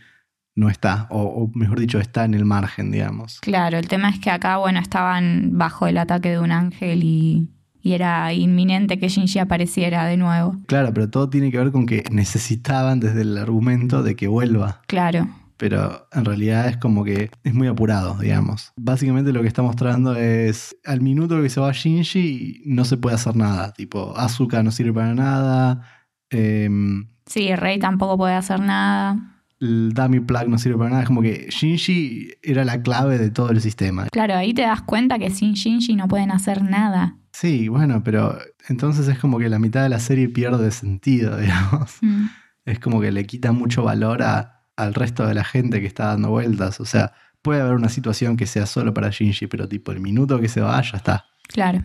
no 0.54 0.70
está, 0.70 1.06
o, 1.10 1.22
o 1.22 1.50
mejor 1.54 1.78
dicho, 1.78 1.98
está 2.00 2.24
en 2.24 2.34
el 2.34 2.46
margen, 2.46 2.90
digamos. 2.90 3.40
Claro, 3.40 3.76
el 3.76 3.88
tema 3.88 4.08
es 4.08 4.18
que 4.18 4.30
acá, 4.30 4.56
bueno, 4.56 4.80
estaban 4.80 5.50
bajo 5.52 5.86
el 5.86 5.98
ataque 5.98 6.30
de 6.30 6.38
un 6.38 6.50
ángel 6.50 7.04
y, 7.04 7.50
y 7.82 7.92
era 7.92 8.32
inminente 8.32 8.98
que 8.98 9.08
Shinji 9.08 9.38
apareciera 9.38 10.06
de 10.06 10.16
nuevo. 10.16 10.56
Claro, 10.66 10.94
pero 10.94 11.10
todo 11.10 11.28
tiene 11.28 11.50
que 11.50 11.58
ver 11.58 11.72
con 11.72 11.84
que 11.84 12.04
necesitaban 12.10 13.00
desde 13.00 13.20
el 13.20 13.36
argumento 13.36 14.02
de 14.02 14.16
que 14.16 14.28
vuelva. 14.28 14.80
Claro, 14.86 15.28
pero 15.56 16.06
en 16.12 16.24
realidad 16.24 16.68
es 16.68 16.76
como 16.76 17.04
que 17.04 17.30
es 17.44 17.54
muy 17.54 17.68
apurado, 17.68 18.18
digamos. 18.18 18.72
Básicamente 18.76 19.32
lo 19.32 19.42
que 19.42 19.48
está 19.48 19.62
mostrando 19.62 20.14
es 20.14 20.76
al 20.84 21.00
minuto 21.00 21.40
que 21.42 21.48
se 21.48 21.60
va 21.60 21.72
Shinji 21.72 22.62
no 22.66 22.84
se 22.84 22.96
puede 22.96 23.16
hacer 23.16 23.36
nada, 23.36 23.72
tipo 23.72 24.16
Asuka 24.16 24.62
no 24.62 24.70
sirve 24.70 24.92
para 24.92 25.14
nada, 25.14 25.82
em, 26.30 27.08
sí, 27.26 27.48
el 27.48 27.58
rey 27.58 27.78
tampoco 27.78 28.16
puede 28.18 28.34
hacer 28.34 28.60
nada. 28.60 29.32
el 29.58 29.92
dummy 29.94 30.20
plug 30.20 30.48
no 30.48 30.58
sirve 30.58 30.76
para 30.76 30.90
nada. 30.90 31.02
Es 31.02 31.06
como 31.08 31.22
que 31.22 31.46
Shinji 31.50 32.28
era 32.42 32.64
la 32.64 32.82
clave 32.82 33.16
de 33.18 33.30
todo 33.30 33.50
el 33.50 33.60
sistema. 33.62 34.06
Claro, 34.12 34.34
ahí 34.36 34.52
te 34.52 34.62
das 34.62 34.82
cuenta 34.82 35.18
que 35.18 35.30
sin 35.30 35.54
Shinji 35.54 35.94
no 35.96 36.08
pueden 36.08 36.30
hacer 36.30 36.62
nada. 36.62 37.16
Sí, 37.32 37.68
bueno, 37.68 38.02
pero 38.04 38.38
entonces 38.68 39.08
es 39.08 39.18
como 39.18 39.38
que 39.38 39.48
la 39.48 39.58
mitad 39.58 39.82
de 39.82 39.88
la 39.88 39.98
serie 40.00 40.28
pierde 40.28 40.70
sentido, 40.70 41.36
digamos. 41.40 41.96
Mm. 42.02 42.26
Es 42.66 42.80
como 42.80 43.00
que 43.00 43.12
le 43.12 43.24
quita 43.26 43.52
mucho 43.52 43.82
valor 43.84 44.22
a- 44.22 44.55
al 44.76 44.94
resto 44.94 45.26
de 45.26 45.34
la 45.34 45.44
gente 45.44 45.80
que 45.80 45.86
está 45.86 46.06
dando 46.06 46.30
vueltas. 46.30 46.80
O 46.80 46.84
sea, 46.84 47.12
puede 47.42 47.60
haber 47.60 47.74
una 47.74 47.88
situación 47.88 48.36
que 48.36 48.46
sea 48.46 48.66
solo 48.66 48.92
para 48.94 49.10
Shinji, 49.10 49.46
pero 49.46 49.68
tipo 49.68 49.92
el 49.92 50.00
minuto 50.00 50.40
que 50.40 50.48
se 50.48 50.60
va, 50.60 50.80
ya 50.82 50.96
está. 50.98 51.26
Claro. 51.48 51.82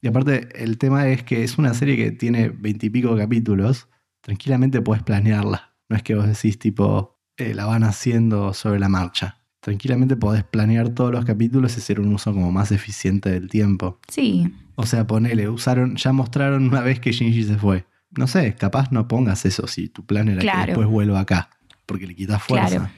Y 0.00 0.08
aparte, 0.08 0.48
el 0.62 0.78
tema 0.78 1.08
es 1.08 1.22
que 1.24 1.42
es 1.42 1.58
una 1.58 1.74
serie 1.74 1.96
que 1.96 2.12
tiene 2.12 2.50
veintipico 2.50 3.16
capítulos. 3.16 3.88
Tranquilamente 4.20 4.80
puedes 4.80 5.02
planearla. 5.02 5.74
No 5.88 5.96
es 5.96 6.02
que 6.02 6.14
vos 6.14 6.26
decís, 6.26 6.58
tipo, 6.58 7.18
eh, 7.36 7.54
la 7.54 7.64
van 7.66 7.82
haciendo 7.84 8.52
sobre 8.54 8.78
la 8.78 8.88
marcha. 8.88 9.38
Tranquilamente 9.60 10.16
podés 10.16 10.44
planear 10.44 10.90
todos 10.90 11.10
los 11.12 11.24
capítulos 11.24 11.74
y 11.76 11.80
hacer 11.80 11.98
un 12.00 12.12
uso 12.14 12.32
como 12.32 12.52
más 12.52 12.70
eficiente 12.70 13.30
del 13.30 13.48
tiempo. 13.48 13.98
Sí, 14.08 14.52
O 14.76 14.86
sea, 14.86 15.06
ponele, 15.06 15.48
usaron, 15.48 15.96
ya 15.96 16.12
mostraron 16.12 16.68
una 16.68 16.80
vez 16.80 17.00
que 17.00 17.10
Shinji 17.10 17.42
se 17.42 17.56
fue. 17.56 17.84
No 18.16 18.26
sé, 18.28 18.54
capaz 18.54 18.92
no 18.92 19.08
pongas 19.08 19.44
eso 19.44 19.66
si 19.66 19.88
tu 19.88 20.06
plan 20.06 20.28
era 20.28 20.40
Claro. 20.40 20.60
que 20.60 20.66
después 20.68 20.88
vuelva 20.88 21.20
acá. 21.20 21.50
Porque 21.88 22.06
le 22.06 22.14
quitas 22.14 22.42
fuerza. 22.42 22.68
Claro. 22.68 22.90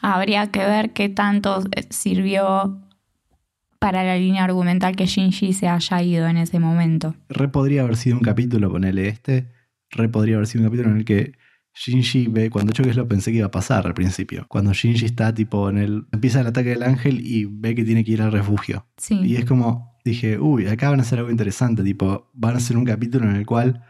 habría 0.00 0.46
que 0.52 0.60
ver 0.60 0.92
qué 0.92 1.08
tanto 1.08 1.64
eh, 1.72 1.84
sirvió 1.90 2.80
para 3.80 4.04
la 4.04 4.16
línea 4.16 4.44
argumental 4.44 4.94
que 4.96 5.06
Shinji 5.06 5.52
se 5.52 5.68
haya 5.68 6.00
ido 6.00 6.26
en 6.28 6.36
ese 6.36 6.60
momento. 6.60 7.16
Re 7.28 7.48
podría 7.48 7.82
haber 7.82 7.96
sido 7.96 8.16
un 8.16 8.22
capítulo, 8.22 8.70
ponele 8.70 9.08
este. 9.08 9.50
Re 9.90 10.08
podría 10.08 10.36
haber 10.36 10.46
sido 10.46 10.62
un 10.62 10.68
capítulo 10.68 10.90
en 10.90 10.98
el 10.98 11.04
que 11.04 11.32
Shinji 11.74 12.28
ve, 12.28 12.50
cuando 12.50 12.72
yo 12.72 12.84
que 12.84 12.94
lo 12.94 13.08
pensé 13.08 13.32
que 13.32 13.38
iba 13.38 13.48
a 13.48 13.50
pasar 13.50 13.86
al 13.86 13.94
principio. 13.94 14.46
Cuando 14.48 14.72
Shinji 14.72 15.04
está 15.04 15.34
tipo 15.34 15.68
en 15.68 15.78
el. 15.78 16.06
empieza 16.12 16.40
el 16.40 16.46
ataque 16.46 16.70
del 16.70 16.84
ángel 16.84 17.20
y 17.20 17.46
ve 17.46 17.74
que 17.74 17.84
tiene 17.84 18.04
que 18.04 18.12
ir 18.12 18.22
al 18.22 18.30
refugio. 18.30 18.86
Sí. 18.96 19.20
Y 19.22 19.36
es 19.36 19.44
como, 19.44 19.98
dije, 20.04 20.38
uy, 20.38 20.68
acá 20.68 20.90
van 20.90 21.00
a 21.00 21.02
hacer 21.02 21.18
algo 21.18 21.32
interesante. 21.32 21.82
Tipo, 21.82 22.30
van 22.32 22.54
a 22.54 22.58
hacer 22.58 22.76
un 22.76 22.84
capítulo 22.84 23.28
en 23.28 23.36
el 23.36 23.44
cual 23.44 23.82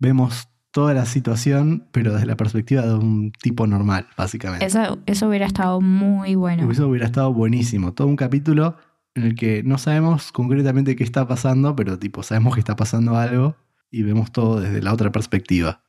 vemos 0.00 0.48
toda 0.70 0.94
la 0.94 1.06
situación, 1.06 1.88
pero 1.92 2.12
desde 2.12 2.26
la 2.26 2.36
perspectiva 2.36 2.82
de 2.82 2.94
un 2.94 3.32
tipo 3.32 3.66
normal, 3.66 4.06
básicamente. 4.16 4.66
Eso, 4.66 4.98
eso 5.06 5.28
hubiera 5.28 5.46
estado 5.46 5.80
muy 5.80 6.34
bueno. 6.34 6.70
Eso 6.70 6.88
hubiera 6.88 7.06
estado 7.06 7.32
buenísimo. 7.32 7.94
Todo 7.94 8.06
un 8.08 8.16
capítulo 8.16 8.76
en 9.14 9.24
el 9.24 9.34
que 9.34 9.62
no 9.62 9.78
sabemos 9.78 10.32
concretamente 10.32 10.96
qué 10.96 11.04
está 11.04 11.26
pasando, 11.26 11.74
pero 11.74 11.98
tipo 11.98 12.22
sabemos 12.22 12.54
que 12.54 12.60
está 12.60 12.76
pasando 12.76 13.16
algo 13.16 13.56
y 13.90 14.02
vemos 14.02 14.32
todo 14.32 14.60
desde 14.60 14.82
la 14.82 14.92
otra 14.92 15.10
perspectiva. 15.10 15.82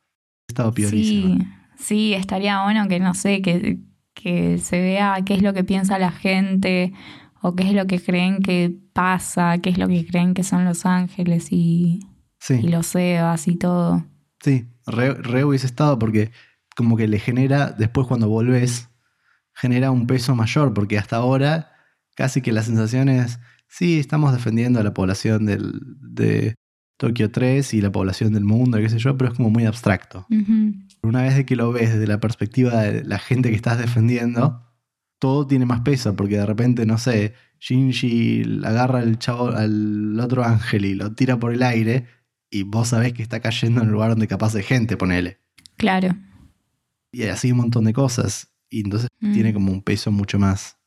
Ha 0.48 0.52
estado 0.52 0.72
piorísimo. 0.72 1.36
Sí, 1.36 1.46
sí, 1.78 2.14
estaría 2.14 2.62
bueno 2.62 2.88
que 2.88 3.00
no 3.00 3.14
sé, 3.14 3.42
que, 3.42 3.78
que 4.14 4.58
se 4.58 4.80
vea 4.80 5.22
qué 5.24 5.34
es 5.34 5.42
lo 5.42 5.52
que 5.52 5.64
piensa 5.64 5.98
la 5.98 6.10
gente 6.10 6.92
o 7.42 7.54
qué 7.54 7.68
es 7.68 7.72
lo 7.72 7.86
que 7.86 8.00
creen 8.00 8.42
que 8.42 8.74
pasa, 8.92 9.58
qué 9.58 9.70
es 9.70 9.78
lo 9.78 9.88
que 9.88 10.06
creen 10.06 10.34
que 10.34 10.42
son 10.42 10.64
los 10.64 10.84
ángeles 10.84 11.48
y, 11.50 12.00
y 12.48 12.68
los 12.68 12.94
Evas 12.94 13.48
y 13.48 13.56
todo. 13.56 14.04
Sí, 14.40 14.68
re, 14.86 15.14
re 15.14 15.44
hubiese 15.44 15.66
estado 15.66 15.98
porque 15.98 16.30
como 16.76 16.96
que 16.96 17.08
le 17.08 17.18
genera, 17.18 17.70
después 17.70 18.06
cuando 18.06 18.28
volvés, 18.28 18.88
genera 19.52 19.90
un 19.90 20.06
peso 20.06 20.34
mayor, 20.34 20.72
porque 20.72 20.98
hasta 20.98 21.16
ahora 21.16 21.72
casi 22.14 22.42
que 22.42 22.52
la 22.52 22.62
sensación 22.62 23.08
es, 23.08 23.38
sí, 23.68 23.98
estamos 23.98 24.32
defendiendo 24.32 24.80
a 24.80 24.82
la 24.82 24.94
población 24.94 25.46
del, 25.46 25.80
de 26.00 26.54
Tokio 26.96 27.30
3 27.30 27.72
y 27.74 27.80
la 27.80 27.90
población 27.90 28.32
del 28.32 28.44
mundo, 28.44 28.78
qué 28.78 28.88
sé 28.88 28.98
yo, 28.98 29.16
pero 29.16 29.30
es 29.30 29.36
como 29.36 29.50
muy 29.50 29.64
abstracto. 29.64 30.26
Una 31.02 31.22
vez 31.22 31.34
de 31.34 31.46
que 31.46 31.56
lo 31.56 31.72
ves 31.72 31.92
desde 31.94 32.06
la 32.06 32.20
perspectiva 32.20 32.82
de 32.82 33.04
la 33.04 33.18
gente 33.18 33.48
que 33.48 33.56
estás 33.56 33.78
defendiendo, 33.78 34.66
todo 35.18 35.46
tiene 35.46 35.64
más 35.66 35.80
peso, 35.80 36.14
porque 36.14 36.36
de 36.36 36.46
repente, 36.46 36.84
no 36.84 36.98
sé, 36.98 37.34
Shinji 37.58 38.60
agarra 38.64 39.00
al 39.00 39.18
chavo, 39.18 39.48
al 39.48 40.18
otro 40.20 40.44
ángel 40.44 40.84
y 40.84 40.94
lo 40.94 41.12
tira 41.12 41.38
por 41.38 41.54
el 41.54 41.62
aire, 41.62 42.06
y 42.50 42.62
vos 42.64 42.88
sabés 42.88 43.12
que 43.12 43.22
está 43.22 43.40
cayendo 43.40 43.80
en 43.80 43.86
el 43.86 43.92
lugar 43.92 44.10
donde 44.10 44.26
capaz 44.28 44.54
hay 44.54 44.62
gente, 44.62 44.96
ponele. 44.96 45.38
Claro. 45.76 46.16
Y 47.12 47.22
así 47.24 47.52
un 47.52 47.58
montón 47.58 47.84
de 47.84 47.92
cosas. 47.92 48.48
Y 48.68 48.80
entonces 48.84 49.08
Mm. 49.20 49.32
tiene 49.32 49.52
como 49.52 49.72
un 49.72 49.82
peso 49.82 50.10
mucho 50.10 50.38
más 50.38 50.78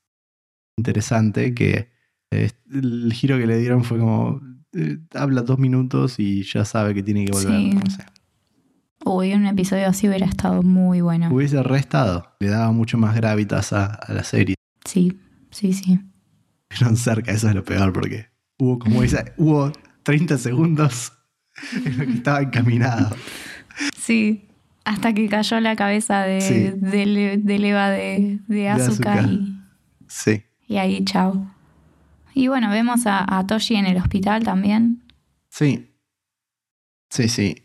interesante 0.77 1.53
que 1.53 1.91
eh, 2.31 2.49
el 2.71 3.13
giro 3.13 3.37
que 3.37 3.45
le 3.45 3.57
dieron 3.59 3.83
fue 3.83 3.99
como 3.99 4.41
eh, 4.73 4.97
habla 5.13 5.41
dos 5.43 5.59
minutos 5.59 6.19
y 6.19 6.43
ya 6.43 6.65
sabe 6.65 6.93
que 6.95 7.03
tiene 7.03 7.25
que 7.25 7.31
volver. 7.31 7.51
Sí. 7.59 7.69
No 7.71 7.85
sé. 7.91 8.05
Uy, 9.05 9.33
un 9.33 9.45
episodio 9.45 9.87
así 9.87 10.07
hubiera 10.07 10.25
estado 10.25 10.63
muy 10.63 11.01
bueno. 11.01 11.29
Hubiese 11.33 11.61
restado, 11.61 12.35
le 12.39 12.47
daba 12.47 12.71
mucho 12.71 12.97
más 12.97 13.15
gravitas 13.15 13.73
a, 13.73 13.85
a 13.85 14.13
la 14.13 14.23
serie. 14.23 14.55
Sí, 14.85 15.19
sí, 15.51 15.73
sí. 15.73 15.99
Estuvieron 16.69 16.97
cerca, 16.97 17.31
eso 17.31 17.49
es 17.49 17.55
lo 17.55 17.63
peor, 17.63 17.91
porque 17.93 18.27
hubo 18.57 18.79
como 18.79 19.03
esa, 19.03 19.25
hubo 19.37 19.71
30 20.03 20.37
segundos 20.37 21.11
en 21.85 21.97
los 21.97 22.07
que 22.07 22.13
estaba 22.13 22.41
encaminado. 22.41 23.15
Sí. 23.97 24.47
Hasta 24.85 25.13
que 25.13 25.29
cayó 25.29 25.59
la 25.61 25.75
cabeza 25.75 26.23
de, 26.23 26.41
Sí. 26.41 26.53
de, 26.75 27.37
de 27.37 27.55
Eva 27.69 27.89
de, 27.89 28.39
de 28.47 28.69
Asuka 28.69 29.13
Asuka. 29.13 29.31
y, 29.31 29.59
Sí, 30.07 30.43
y 30.67 30.77
ahí 30.77 31.03
chao. 31.05 31.49
Y 32.33 32.47
bueno, 32.47 32.69
vemos 32.69 33.05
a, 33.07 33.37
a 33.37 33.47
Toshi 33.47 33.75
en 33.75 33.85
el 33.85 33.97
hospital 33.97 34.43
también. 34.43 35.03
sí. 35.49 35.89
Sí, 37.09 37.29
sí. 37.29 37.55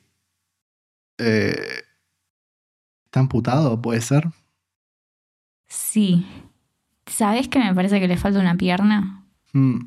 Eh, 1.17 1.57
¿Está 3.07 3.21
amputado? 3.21 3.81
¿Puede 3.81 4.03
ser? 4.03 4.29
Sí. 5.69 6.27
¿Sabés 7.07 7.49
que 7.49 7.59
me 7.59 7.75
parece 7.75 7.99
que 7.99 8.09
le 8.09 8.19
falta 8.19 8.41
una 8.41 8.57
pierna? 8.57 9.25
Mm, 9.55 9.87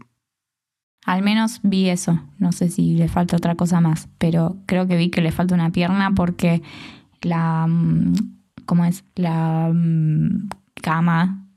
Al 1.05 1.23
menos 1.23 1.59
vi 1.63 1.89
eso. 1.89 2.21
No 2.37 2.51
sé 2.51 2.69
si 2.69 2.95
le 2.95 3.07
falta 3.07 3.37
otra 3.37 3.55
cosa 3.55 3.81
más, 3.81 4.07
pero 4.17 4.57
creo 4.67 4.87
que 4.87 4.97
vi 4.97 5.09
que 5.09 5.21
le 5.21 5.31
falta 5.31 5.55
una 5.55 5.71
pierna 5.71 6.11
porque 6.15 6.61
la. 7.21 7.65
mm, 7.67 8.13
¿Cómo 8.65 8.85
es? 8.85 9.03
La 9.15 9.69
mm, 9.73 10.49
cama 10.81 11.47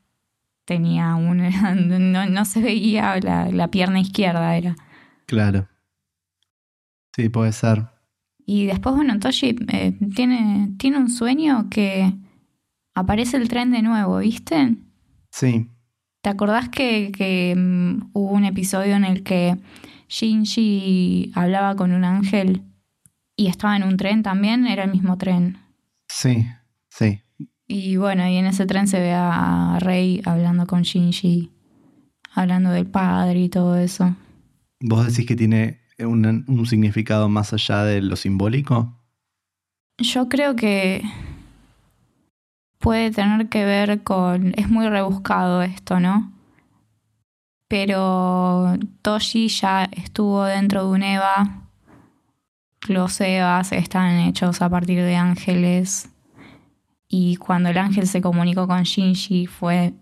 tenía 0.64 1.14
un. 1.14 1.38
No, 2.12 2.26
no 2.26 2.44
se 2.44 2.60
veía 2.62 3.18
la, 3.20 3.50
la 3.50 3.68
pierna 3.68 4.00
izquierda, 4.00 4.56
era. 4.56 4.76
claro. 5.26 5.68
Sí, 7.14 7.28
puede 7.28 7.52
ser. 7.52 7.86
Y 8.44 8.66
después, 8.66 8.94
bueno, 8.96 9.18
Toshi 9.20 9.54
eh, 9.68 9.96
tiene, 10.16 10.72
tiene 10.78 10.98
un 10.98 11.08
sueño 11.08 11.68
que 11.70 12.12
aparece 12.94 13.36
el 13.36 13.48
tren 13.48 13.70
de 13.70 13.82
nuevo, 13.82 14.18
¿viste? 14.18 14.76
Sí, 15.30 15.70
¿Te 16.24 16.30
acordás 16.30 16.70
que, 16.70 17.12
que, 17.12 17.54
mm, 17.54 18.12
hubo 18.14 18.30
un 18.30 18.46
episodio 18.46 18.96
en 18.96 19.04
el 19.04 19.22
que 19.22 19.58
Shinji 20.08 21.30
hablaba 21.34 21.76
con 21.76 21.92
un 21.92 22.02
ángel 22.02 22.62
y 23.36 23.48
estaba 23.48 23.76
en 23.76 23.82
un 23.82 23.98
tren 23.98 24.22
también? 24.22 24.66
Era 24.66 24.84
el 24.84 24.90
mismo 24.90 25.18
tren. 25.18 25.58
sí, 26.08 26.46
sí. 26.88 27.20
Y 27.66 27.96
bueno, 27.96 28.26
y 28.26 28.36
en 28.36 28.46
ese 28.46 28.64
tren 28.64 28.88
se 28.88 29.00
ve 29.00 29.12
a 29.12 29.76
Rei 29.80 30.22
hablando 30.24 30.66
con 30.66 30.80
Shinji, 30.80 31.50
hablando 32.32 32.70
del 32.70 32.86
padre 32.86 33.40
y 33.40 33.48
todo 33.50 33.76
eso. 33.76 34.16
¿Vos 34.80 35.06
decís 35.06 35.26
que 35.26 35.36
tiene 35.36 35.80
un, 35.98 36.46
un 36.48 36.66
significado 36.66 37.28
más 37.28 37.52
allá 37.52 37.84
de 37.84 38.00
lo 38.00 38.16
simbólico? 38.16 38.98
Yo 39.98 40.30
creo 40.30 40.56
que 40.56 41.02
puede 42.84 43.10
tener 43.10 43.48
que 43.48 43.64
ver 43.64 44.02
con... 44.02 44.52
Es 44.58 44.68
muy 44.68 44.86
rebuscado 44.90 45.62
esto, 45.62 46.00
¿no? 46.00 46.30
Pero 47.66 48.74
Toshi 49.00 49.48
ya 49.48 49.84
estuvo 49.84 50.44
dentro 50.44 50.84
de 50.84 50.90
un 50.92 51.02
Eva. 51.02 51.62
Los 52.86 53.18
Evas 53.22 53.72
están 53.72 54.18
hechos 54.18 54.60
a 54.60 54.68
partir 54.68 55.00
de 55.02 55.16
ángeles. 55.16 56.10
Y 57.08 57.36
cuando 57.36 57.70
el 57.70 57.78
ángel 57.78 58.06
se 58.06 58.20
comunicó 58.20 58.68
con 58.68 58.82
Shinji 58.82 59.46
fue 59.46 59.94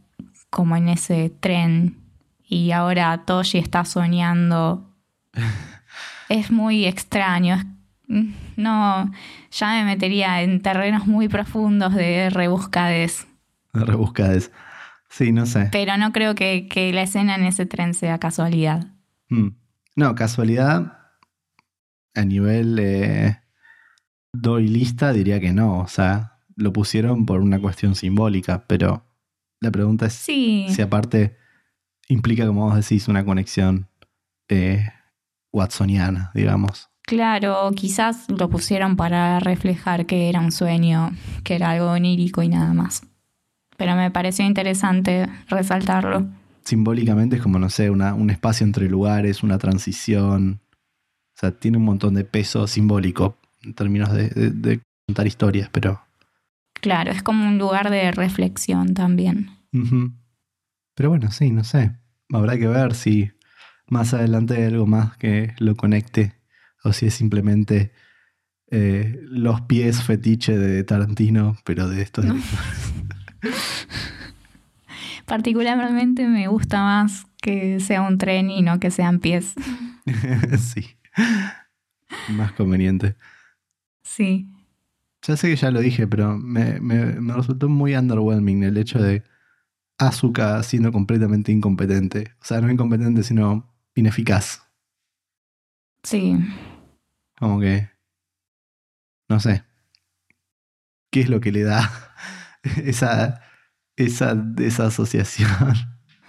como 0.50 0.74
en 0.74 0.88
ese 0.88 1.30
tren. 1.30 1.98
Y 2.48 2.72
ahora 2.72 3.24
Toshi 3.24 3.58
está 3.58 3.84
soñando. 3.84 4.90
es 6.28 6.50
muy 6.50 6.84
extraño. 6.86 7.54
es- 7.54 7.66
No, 8.56 9.10
ya 9.50 9.70
me 9.70 9.84
metería 9.84 10.42
en 10.42 10.60
terrenos 10.60 11.06
muy 11.06 11.28
profundos 11.28 11.94
de 11.94 12.30
rebuscades. 12.30 13.26
Rebuscades. 13.72 14.50
Sí, 15.08 15.32
no 15.32 15.46
sé. 15.46 15.68
Pero 15.72 15.96
no 15.96 16.12
creo 16.12 16.34
que, 16.34 16.68
que 16.68 16.92
la 16.92 17.02
escena 17.02 17.34
en 17.34 17.44
ese 17.44 17.66
tren 17.66 17.94
sea 17.94 18.18
casualidad. 18.18 18.86
Mm. 19.28 19.48
No, 19.96 20.14
casualidad. 20.14 20.98
A 22.14 22.24
nivel 22.24 22.78
eh, 22.78 23.40
doy 24.32 24.68
lista, 24.68 25.12
diría 25.12 25.40
que 25.40 25.52
no. 25.52 25.80
O 25.80 25.88
sea, 25.88 26.38
lo 26.56 26.72
pusieron 26.72 27.26
por 27.26 27.40
una 27.40 27.60
cuestión 27.60 27.94
simbólica, 27.94 28.64
pero 28.66 29.06
la 29.60 29.70
pregunta 29.70 30.06
es 30.06 30.14
Sí, 30.14 30.66
si 30.70 30.82
aparte 30.82 31.36
implica, 32.08 32.46
como 32.46 32.66
vos 32.66 32.76
decís, 32.76 33.08
una 33.08 33.24
conexión 33.24 33.88
eh, 34.48 34.88
watsoniana, 35.52 36.30
digamos. 36.34 36.91
Claro, 37.12 37.70
quizás 37.76 38.24
lo 38.30 38.48
pusieron 38.48 38.96
para 38.96 39.38
reflejar 39.38 40.06
que 40.06 40.30
era 40.30 40.40
un 40.40 40.50
sueño, 40.50 41.10
que 41.44 41.56
era 41.56 41.68
algo 41.72 41.90
onírico 41.90 42.42
y 42.42 42.48
nada 42.48 42.72
más. 42.72 43.02
Pero 43.76 43.94
me 43.96 44.10
pareció 44.10 44.46
interesante 44.46 45.28
resaltarlo. 45.46 46.26
Simbólicamente 46.64 47.36
es 47.36 47.42
como, 47.42 47.58
no 47.58 47.68
sé, 47.68 47.90
una, 47.90 48.14
un 48.14 48.30
espacio 48.30 48.64
entre 48.64 48.88
lugares, 48.88 49.42
una 49.42 49.58
transición. 49.58 50.60
O 51.36 51.38
sea, 51.38 51.50
tiene 51.50 51.76
un 51.76 51.84
montón 51.84 52.14
de 52.14 52.24
peso 52.24 52.66
simbólico 52.66 53.36
en 53.62 53.74
términos 53.74 54.10
de, 54.10 54.30
de- 54.30 54.50
de 54.50 54.80
contar 55.06 55.26
historias, 55.26 55.68
pero... 55.70 56.00
Claro, 56.80 57.10
es 57.10 57.22
como 57.22 57.46
un 57.46 57.58
lugar 57.58 57.90
de 57.90 58.10
reflexión 58.12 58.94
también. 58.94 59.50
Pero 60.94 61.10
bueno, 61.10 61.30
sí, 61.30 61.50
no 61.50 61.62
sé. 61.62 61.94
Habrá 62.32 62.56
que 62.56 62.68
ver 62.68 62.94
si 62.94 63.32
más 63.86 64.14
adelante 64.14 64.56
hay 64.56 64.64
algo 64.64 64.86
más 64.86 65.14
que 65.18 65.52
lo 65.58 65.76
conecte 65.76 66.40
o 66.84 66.92
si 66.92 67.06
es 67.06 67.14
simplemente 67.14 67.92
eh, 68.70 69.18
los 69.24 69.60
pies 69.62 70.02
fetiche 70.02 70.56
de 70.58 70.82
Tarantino, 70.84 71.56
pero 71.64 71.88
de 71.88 72.02
estos 72.02 72.24
directores. 72.24 72.92
Particularmente 75.26 76.26
me 76.26 76.48
gusta 76.48 76.82
más 76.82 77.26
que 77.40 77.80
sea 77.80 78.02
un 78.02 78.18
tren 78.18 78.50
y 78.50 78.62
no 78.62 78.80
que 78.80 78.90
sean 78.90 79.20
pies. 79.20 79.54
sí. 80.58 80.96
Más 82.30 82.52
conveniente. 82.52 83.16
Sí. 84.02 84.48
Ya 85.26 85.36
sé 85.36 85.48
que 85.48 85.56
ya 85.56 85.70
lo 85.70 85.80
dije, 85.80 86.06
pero 86.06 86.36
me, 86.36 86.80
me- 86.80 87.20
me 87.20 87.34
resultó 87.34 87.68
muy 87.68 87.94
underwhelming 87.94 88.64
el 88.64 88.76
hecho 88.76 89.00
de 89.00 89.22
Asuka 89.98 90.62
siendo 90.64 90.90
completamente 90.92 91.52
incompetente. 91.52 92.32
O 92.40 92.44
sea, 92.44 92.60
no 92.60 92.70
incompetente, 92.70 93.22
sino 93.22 93.72
ineficaz. 93.94 94.62
Sí. 96.02 96.36
Como 97.42 97.58
que. 97.58 97.88
No 99.28 99.40
sé. 99.40 99.64
¿Qué 101.10 101.22
es 101.22 101.28
lo 101.28 101.40
que 101.40 101.50
le 101.50 101.64
da 101.64 101.90
esa, 102.84 103.40
esa 103.96 104.36
desasociación? 104.36 105.50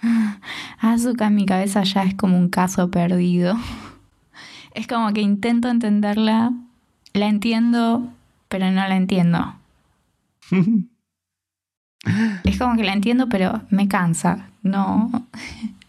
Asuka 0.80 1.28
en 1.28 1.36
mi 1.36 1.46
cabeza 1.46 1.84
ya 1.84 2.02
es 2.02 2.16
como 2.16 2.36
un 2.36 2.48
caso 2.48 2.90
perdido. 2.90 3.56
Es 4.74 4.88
como 4.88 5.12
que 5.12 5.20
intento 5.20 5.68
entenderla, 5.68 6.52
la 7.12 7.26
entiendo, 7.26 8.12
pero 8.48 8.68
no 8.72 8.88
la 8.88 8.96
entiendo. 8.96 9.54
Es 12.42 12.58
como 12.58 12.74
que 12.74 12.82
la 12.82 12.92
entiendo, 12.92 13.28
pero 13.28 13.62
me 13.70 13.86
cansa. 13.86 14.48
No. 14.64 15.28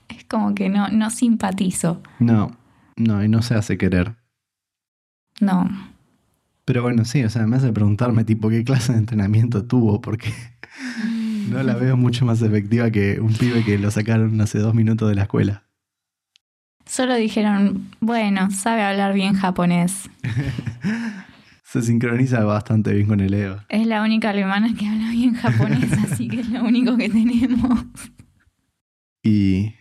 Es 0.07 0.23
como 0.25 0.53
que 0.53 0.69
no, 0.69 0.89
no 0.89 1.09
simpatizo. 1.09 2.03
no, 2.19 2.55
no, 2.95 3.23
y 3.23 3.27
no 3.27 3.41
se 3.41 3.55
hace 3.55 3.79
querer. 3.79 4.15
No. 5.39 5.69
Pero 6.65 6.81
bueno, 6.81 7.05
sí, 7.05 7.23
o 7.23 7.29
sea, 7.29 7.45
me 7.45 7.57
hace 7.57 7.71
preguntarme, 7.71 8.23
tipo, 8.23 8.49
qué 8.49 8.63
clase 8.63 8.93
de 8.93 8.97
entrenamiento 8.97 9.65
tuvo, 9.65 10.01
porque 10.01 10.33
no 11.49 11.61
la 11.61 11.75
veo 11.75 11.95
mucho 11.95 12.25
más 12.25 12.41
efectiva 12.41 12.89
que 12.89 13.19
un 13.19 13.33
pibe 13.33 13.63
que 13.63 13.77
lo 13.77 13.91
sacaron 13.91 14.41
hace 14.41 14.59
dos 14.59 14.73
minutos 14.73 15.09
de 15.09 15.15
la 15.15 15.23
escuela. 15.23 15.63
Solo 16.85 17.15
dijeron, 17.15 17.91
bueno, 17.99 18.51
sabe 18.51 18.83
hablar 18.83 19.13
bien 19.13 19.33
japonés. 19.33 20.09
Se 21.63 21.81
sincroniza 21.81 22.43
bastante 22.45 22.93
bien 22.93 23.07
con 23.07 23.19
el 23.19 23.33
Ego. 23.33 23.57
Es 23.69 23.85
la 23.85 24.01
única 24.01 24.29
alemana 24.29 24.73
que 24.77 24.87
habla 24.87 25.09
bien 25.09 25.33
japonés, 25.33 25.91
así 26.11 26.27
que 26.27 26.39
es 26.39 26.49
lo 26.49 26.63
único 26.63 26.95
que 26.95 27.09
tenemos. 27.09 27.85
Y, 29.21 29.73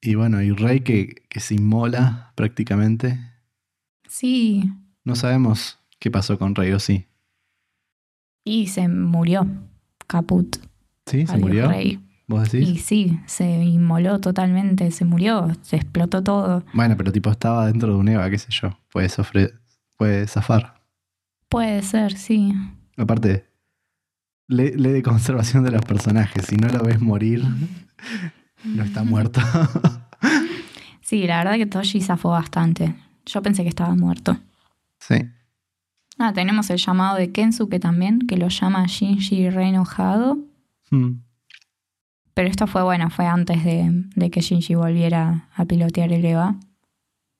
y 0.00 0.14
bueno, 0.14 0.42
y 0.42 0.50
Rey 0.50 0.80
que, 0.80 1.14
que 1.28 1.40
se 1.40 1.54
inmola 1.54 2.32
prácticamente. 2.34 3.18
Sí, 4.08 4.70
No 5.04 5.16
sabemos 5.16 5.78
qué 5.98 6.10
pasó 6.10 6.38
con 6.38 6.54
Rey 6.54 6.72
o 6.72 6.78
sí. 6.80 7.06
y 8.44 8.66
se 8.68 8.88
murió. 8.88 9.46
Caput. 10.06 10.56
¿Sí? 11.06 11.26
¿Se 11.26 11.32
Adiós, 11.32 11.40
murió? 11.40 11.68
Rey. 11.68 12.00
¿Vos 12.26 12.50
decís? 12.50 12.68
Y 12.68 12.78
sí, 12.78 13.20
se 13.26 13.44
inmoló 13.64 14.20
totalmente, 14.20 14.90
se 14.90 15.04
murió, 15.04 15.48
se 15.62 15.76
explotó 15.76 16.22
todo. 16.22 16.64
Bueno, 16.72 16.96
pero 16.96 17.12
tipo 17.12 17.30
estaba 17.30 17.66
dentro 17.66 17.92
de 17.94 17.98
un 17.98 18.08
Eva, 18.08 18.28
qué 18.30 18.38
sé 18.38 18.48
yo. 18.50 18.78
Puede, 18.90 19.08
sofre- 19.08 19.52
puede 19.96 20.26
zafar. 20.26 20.82
Puede 21.48 21.82
ser, 21.82 22.16
sí. 22.16 22.52
Aparte, 22.96 23.46
ley, 24.48 24.72
ley 24.76 24.92
de 24.92 25.02
conservación 25.02 25.64
de 25.64 25.72
los 25.72 25.82
personajes. 25.82 26.46
Si 26.46 26.56
no 26.56 26.68
lo 26.68 26.82
ves 26.84 27.00
morir, 27.00 27.44
no 28.64 28.82
está 28.84 29.02
muerto. 29.04 29.40
Sí, 31.00 31.26
la 31.26 31.38
verdad 31.38 31.56
que 31.56 31.66
Toshi 31.66 32.00
zafó 32.00 32.30
bastante. 32.30 32.94
Yo 33.26 33.42
pensé 33.42 33.62
que 33.62 33.68
estaba 33.68 33.94
muerto. 33.94 34.38
Sí. 35.08 35.16
Ah, 36.18 36.32
tenemos 36.32 36.68
el 36.70 36.76
llamado 36.78 37.16
de 37.16 37.32
Kensuke 37.32 37.80
también, 37.80 38.20
que 38.28 38.36
lo 38.36 38.48
llama 38.48 38.84
Shinji 38.86 39.48
re 39.50 39.68
enojado. 39.68 40.38
Hmm. 40.90 41.20
Pero 42.34 42.48
esto 42.48 42.66
fue 42.66 42.82
bueno, 42.82 43.10
fue 43.10 43.26
antes 43.26 43.64
de, 43.64 43.90
de 44.14 44.30
que 44.30 44.40
Shinji 44.40 44.74
volviera 44.74 45.48
a 45.54 45.64
pilotear 45.64 46.12
el 46.12 46.24
EVA. 46.24 46.56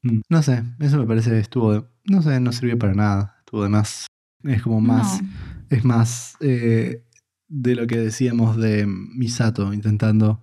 Mm. 0.02 0.20
No 0.28 0.42
sé, 0.42 0.64
eso 0.80 0.98
me 0.98 1.06
parece 1.06 1.38
estuvo. 1.38 1.72
de- 1.74 1.84
no 2.04 2.20
sé, 2.22 2.40
no 2.40 2.50
sirvió 2.52 2.78
para 2.78 2.94
nada. 2.94 3.36
Estuvo 3.38 3.62
de 3.62 3.68
más. 3.68 4.06
Es 4.42 4.62
como 4.62 4.80
más. 4.80 5.22
No. 5.22 5.28
Es 5.70 5.84
más 5.84 6.36
eh, 6.40 7.04
de 7.48 7.74
lo 7.74 7.86
que 7.86 7.96
decíamos 7.98 8.56
de 8.56 8.86
Misato, 8.86 9.72
intentando 9.72 10.42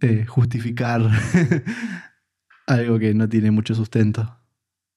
eh, 0.00 0.24
justificar 0.26 1.02
algo 2.66 2.98
que 2.98 3.14
no 3.14 3.28
tiene 3.28 3.50
mucho 3.50 3.74
sustento. 3.74 4.38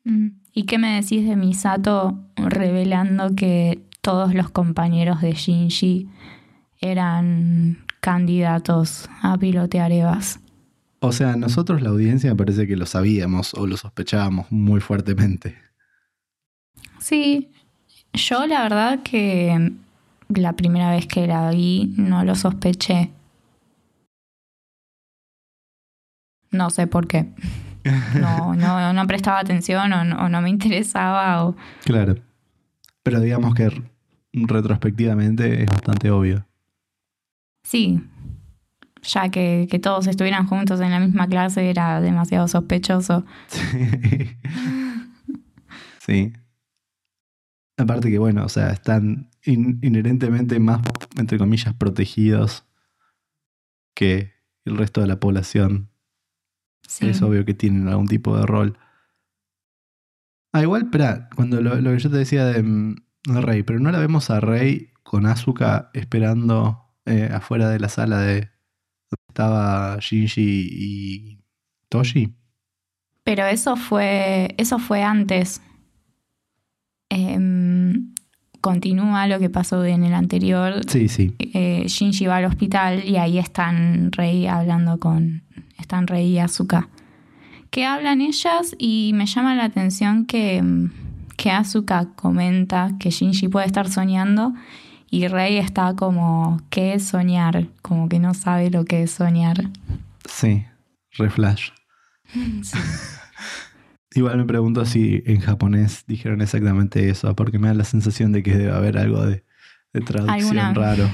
Mm. 0.05 0.27
¿Y 0.57 0.63
qué 0.63 0.77
me 0.77 1.01
decís 1.01 1.27
de 1.27 1.35
Misato 1.35 2.17
revelando 2.37 3.35
que 3.35 3.83
todos 3.99 4.33
los 4.33 4.49
compañeros 4.49 5.19
de 5.19 5.33
Shinji 5.33 6.07
eran 6.79 7.83
candidatos 7.99 9.09
a 9.21 9.37
pilotear 9.37 9.91
EVAs? 9.91 10.39
O 11.01 11.11
sea, 11.11 11.35
nosotros 11.35 11.81
la 11.81 11.89
audiencia 11.89 12.33
parece 12.35 12.67
que 12.67 12.77
lo 12.77 12.85
sabíamos 12.85 13.53
o 13.53 13.67
lo 13.67 13.75
sospechábamos 13.75 14.49
muy 14.49 14.79
fuertemente. 14.79 15.57
Sí, 16.99 17.51
yo 18.13 18.47
la 18.47 18.63
verdad 18.63 19.03
que 19.03 19.73
la 20.29 20.53
primera 20.53 20.91
vez 20.91 21.05
que 21.05 21.27
la 21.27 21.49
vi 21.51 21.93
no 21.97 22.23
lo 22.23 22.33
sospeché. 22.33 23.11
No 26.49 26.69
sé 26.69 26.87
por 26.87 27.07
qué. 27.07 27.27
No, 28.19 28.55
no, 28.55 28.93
no 28.93 29.07
prestaba 29.07 29.39
atención 29.39 29.91
o 29.93 30.03
no, 30.03 30.25
o 30.25 30.29
no 30.29 30.41
me 30.41 30.49
interesaba. 30.49 31.45
O... 31.45 31.55
Claro. 31.83 32.15
Pero 33.03 33.19
digamos 33.19 33.53
que 33.55 33.69
retrospectivamente 34.33 35.61
es 35.63 35.67
bastante 35.69 36.09
obvio. 36.11 36.45
Sí, 37.63 38.01
ya 39.03 39.29
que, 39.29 39.67
que 39.69 39.79
todos 39.79 40.07
estuvieran 40.07 40.47
juntos 40.47 40.79
en 40.81 40.91
la 40.91 40.99
misma 40.99 41.27
clase 41.27 41.69
era 41.69 42.01
demasiado 42.01 42.47
sospechoso. 42.47 43.25
Sí. 43.47 43.59
Sí. 45.99 46.33
Aparte 47.77 48.11
que, 48.11 48.19
bueno, 48.19 48.45
o 48.45 48.49
sea, 48.49 48.69
están 48.69 49.31
in- 49.43 49.79
inherentemente 49.81 50.59
más, 50.59 50.81
entre 51.17 51.39
comillas, 51.39 51.73
protegidos 51.73 52.63
que 53.95 54.33
el 54.65 54.77
resto 54.77 55.01
de 55.01 55.07
la 55.07 55.19
población. 55.19 55.89
Sí. 56.87 57.07
Es 57.07 57.21
obvio 57.21 57.45
que 57.45 57.53
tienen 57.53 57.87
algún 57.87 58.07
tipo 58.07 58.37
de 58.37 58.45
rol. 58.45 58.77
Ah, 60.53 60.61
igual, 60.61 60.83
espera, 60.83 61.29
cuando 61.35 61.61
lo, 61.61 61.75
lo 61.81 61.91
que 61.91 61.99
yo 61.99 62.09
te 62.09 62.17
decía 62.17 62.45
de, 62.45 62.63
mm, 62.63 62.95
de 63.25 63.41
Rey, 63.41 63.63
pero 63.63 63.79
no 63.79 63.91
la 63.91 63.99
vemos 63.99 64.29
a 64.29 64.39
Rey 64.39 64.91
con 65.03 65.25
Asuka 65.25 65.91
esperando 65.93 66.85
eh, 67.05 67.29
afuera 67.31 67.69
de 67.69 67.79
la 67.79 67.89
sala 67.89 68.19
de 68.19 68.33
donde 68.33 69.25
estaba 69.27 69.97
Shinji 69.99 70.67
y 70.71 71.39
Toshi. 71.89 72.33
Pero 73.23 73.45
eso 73.45 73.75
fue, 73.75 74.53
eso 74.57 74.79
fue 74.79 75.03
antes. 75.03 75.61
Em, 77.09 78.13
continúa 78.61 79.27
lo 79.27 79.39
que 79.39 79.49
pasó 79.49 79.85
en 79.85 80.03
el 80.03 80.13
anterior. 80.13 80.81
Sí, 80.87 81.07
sí. 81.07 81.35
Eh, 81.39 81.85
Shinji 81.87 82.25
va 82.25 82.37
al 82.37 82.45
hospital 82.45 83.03
y 83.03 83.17
ahí 83.17 83.37
están 83.37 84.11
Rei 84.11 84.47
hablando 84.47 84.99
con. 84.99 85.43
Están 85.77 86.07
Rei 86.07 86.27
y 86.27 86.39
Asuka. 86.39 86.89
Que 87.69 87.85
hablan 87.85 88.21
ellas 88.21 88.75
y 88.77 89.11
me 89.13 89.25
llama 89.25 89.55
la 89.55 89.65
atención 89.65 90.25
que, 90.25 90.57
em, 90.57 90.91
que 91.37 91.51
Asuka 91.51 92.09
comenta 92.15 92.91
que 92.99 93.09
Shinji 93.09 93.47
puede 93.49 93.65
estar 93.65 93.89
soñando 93.89 94.53
y 95.09 95.27
Rei 95.27 95.57
está 95.57 95.93
como, 95.95 96.61
¿qué 96.69 96.93
es 96.93 97.05
soñar? 97.07 97.67
Como 97.81 98.07
que 98.09 98.19
no 98.19 98.33
sabe 98.33 98.69
lo 98.69 98.85
que 98.85 99.03
es 99.03 99.11
soñar. 99.11 99.69
Sí, 100.29 100.65
reflash. 101.17 101.69
Sí. 102.63 102.77
Igual 104.15 104.37
me 104.37 104.45
pregunto 104.45 104.85
si 104.85 105.21
en 105.25 105.41
japonés 105.41 106.05
dijeron 106.07 106.41
exactamente 106.41 107.09
eso, 107.09 107.35
porque 107.35 107.59
me 107.59 107.67
da 107.67 107.73
la 107.73 107.83
sensación 107.83 108.31
de 108.31 108.43
que 108.43 108.55
debe 108.55 108.71
haber 108.71 108.97
algo 108.97 109.25
de, 109.25 109.43
de 109.93 110.01
traducción 110.01 110.57
Alguna- 110.57 110.73
raro. 110.73 111.09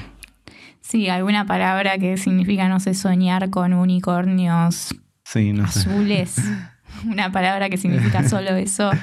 Sí, 0.82 1.08
alguna 1.08 1.46
palabra 1.46 1.96
que 1.98 2.16
significa, 2.18 2.68
no 2.68 2.78
sé, 2.80 2.92
soñar 2.94 3.48
con 3.50 3.72
unicornios 3.72 4.94
Sí, 5.24 5.52
no 5.52 5.66
sé. 5.68 5.80
azules. 5.88 6.36
Una 7.06 7.32
palabra 7.32 7.70
que 7.70 7.76
significa 7.78 8.28
solo 8.28 8.50
eso. 8.50 8.90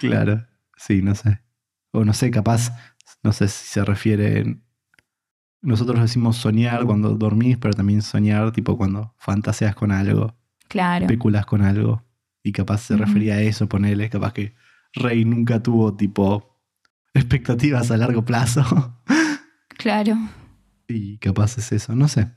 Claro, 0.00 0.46
sí, 0.76 1.02
no 1.02 1.14
sé. 1.16 1.40
O 1.90 2.04
no 2.04 2.12
sé, 2.12 2.30
capaz, 2.30 2.70
no 3.24 3.32
sé 3.32 3.48
si 3.48 3.66
se 3.66 3.84
refiere. 3.84 4.58
Nosotros 5.60 6.00
decimos 6.00 6.36
soñar 6.36 6.84
cuando 6.84 7.14
dormís, 7.16 7.56
pero 7.58 7.74
también 7.74 8.00
soñar, 8.02 8.52
tipo 8.52 8.76
cuando 8.78 9.12
fantaseas 9.18 9.74
con 9.74 9.90
algo, 9.90 10.36
Claro. 10.68 11.06
especulas 11.06 11.46
con 11.46 11.62
algo. 11.62 12.04
Y 12.44 12.52
capaz 12.52 12.82
se 12.82 12.96
refería 12.96 13.34
a 13.34 13.40
eso, 13.40 13.68
ponele, 13.68 14.08
capaz 14.08 14.32
que 14.34 14.54
Rey 14.94 15.24
nunca 15.24 15.60
tuvo, 15.62 15.96
tipo, 15.96 16.56
expectativas 17.12 17.90
a 17.90 17.96
largo 17.96 18.24
plazo. 18.24 18.62
Claro. 19.78 20.16
Y 20.88 21.18
capaz 21.18 21.58
es 21.58 21.72
eso, 21.72 21.94
no 21.94 22.08
sé. 22.08 22.30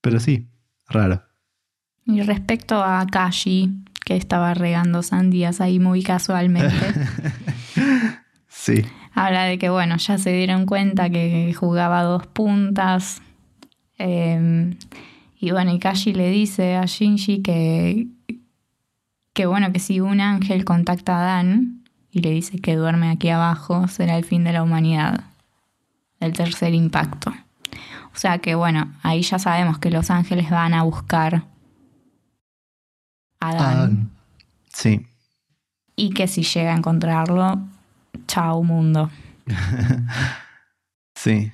Pero 0.00 0.20
sí, 0.20 0.48
raro. 0.88 1.22
Y 2.04 2.22
respecto 2.22 2.82
a 2.82 3.06
Kashi, 3.06 3.84
que 4.04 4.16
estaba 4.16 4.54
regando 4.54 5.02
sandías 5.02 5.60
ahí 5.60 5.78
muy 5.78 6.02
casualmente, 6.02 6.74
sí, 8.48 8.84
habla 9.14 9.44
de 9.44 9.58
que, 9.58 9.70
bueno, 9.70 9.96
ya 9.96 10.18
se 10.18 10.32
dieron 10.32 10.66
cuenta 10.66 11.10
que 11.10 11.54
jugaba 11.54 12.02
dos 12.02 12.26
puntas. 12.26 13.22
eh, 13.98 14.74
y 15.42 15.50
bueno, 15.50 15.74
y 15.74 15.80
Kashi 15.80 16.14
le 16.14 16.30
dice 16.30 16.76
a 16.76 16.84
Shinji 16.86 17.42
que, 17.42 18.06
que, 19.34 19.46
bueno, 19.46 19.72
que 19.72 19.80
si 19.80 19.98
un 19.98 20.20
ángel 20.20 20.64
contacta 20.64 21.18
a 21.18 21.24
Dan 21.24 21.82
y 22.12 22.20
le 22.20 22.30
dice 22.30 22.60
que 22.60 22.76
duerme 22.76 23.10
aquí 23.10 23.28
abajo, 23.28 23.88
será 23.88 24.16
el 24.16 24.24
fin 24.24 24.44
de 24.44 24.52
la 24.52 24.62
humanidad. 24.62 25.31
El 26.22 26.32
tercer 26.32 26.72
impacto. 26.74 27.30
O 28.14 28.16
sea 28.16 28.38
que, 28.38 28.54
bueno, 28.54 28.92
ahí 29.02 29.22
ya 29.22 29.38
sabemos 29.38 29.78
que 29.78 29.90
los 29.90 30.10
ángeles 30.10 30.50
van 30.50 30.74
a 30.74 30.82
buscar 30.82 31.44
a. 33.40 33.50
Ah, 33.84 33.90
sí. 34.72 35.06
Y 35.96 36.10
que 36.10 36.28
si 36.28 36.42
llega 36.42 36.72
a 36.72 36.76
encontrarlo, 36.76 37.60
chao 38.26 38.62
mundo. 38.62 39.10
Sí. 41.14 41.52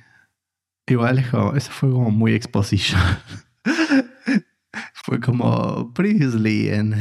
Igual 0.87 1.19
es 1.19 1.27
como- 1.29 1.53
eso 1.55 1.71
fue 1.71 1.91
como 1.91 2.09
muy 2.09 2.33
exposition. 2.33 2.99
fue 5.05 5.19
como 5.19 5.93
previously 5.93 6.69
en, 6.69 6.95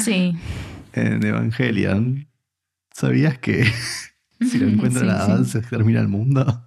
Sí. 0.00 0.36
en 0.94 1.24
Evangelion. 1.24 2.26
¿Sabías 2.92 3.38
que 3.38 3.70
si 4.40 4.58
lo 4.58 4.68
encuentran 4.68 5.04
Sí, 5.04 5.10
a 5.10 5.24
sí. 5.24 5.30
Dan 5.32 5.44
se 5.46 5.60
termina 5.62 6.00
el 6.00 6.08
mundo? 6.08 6.64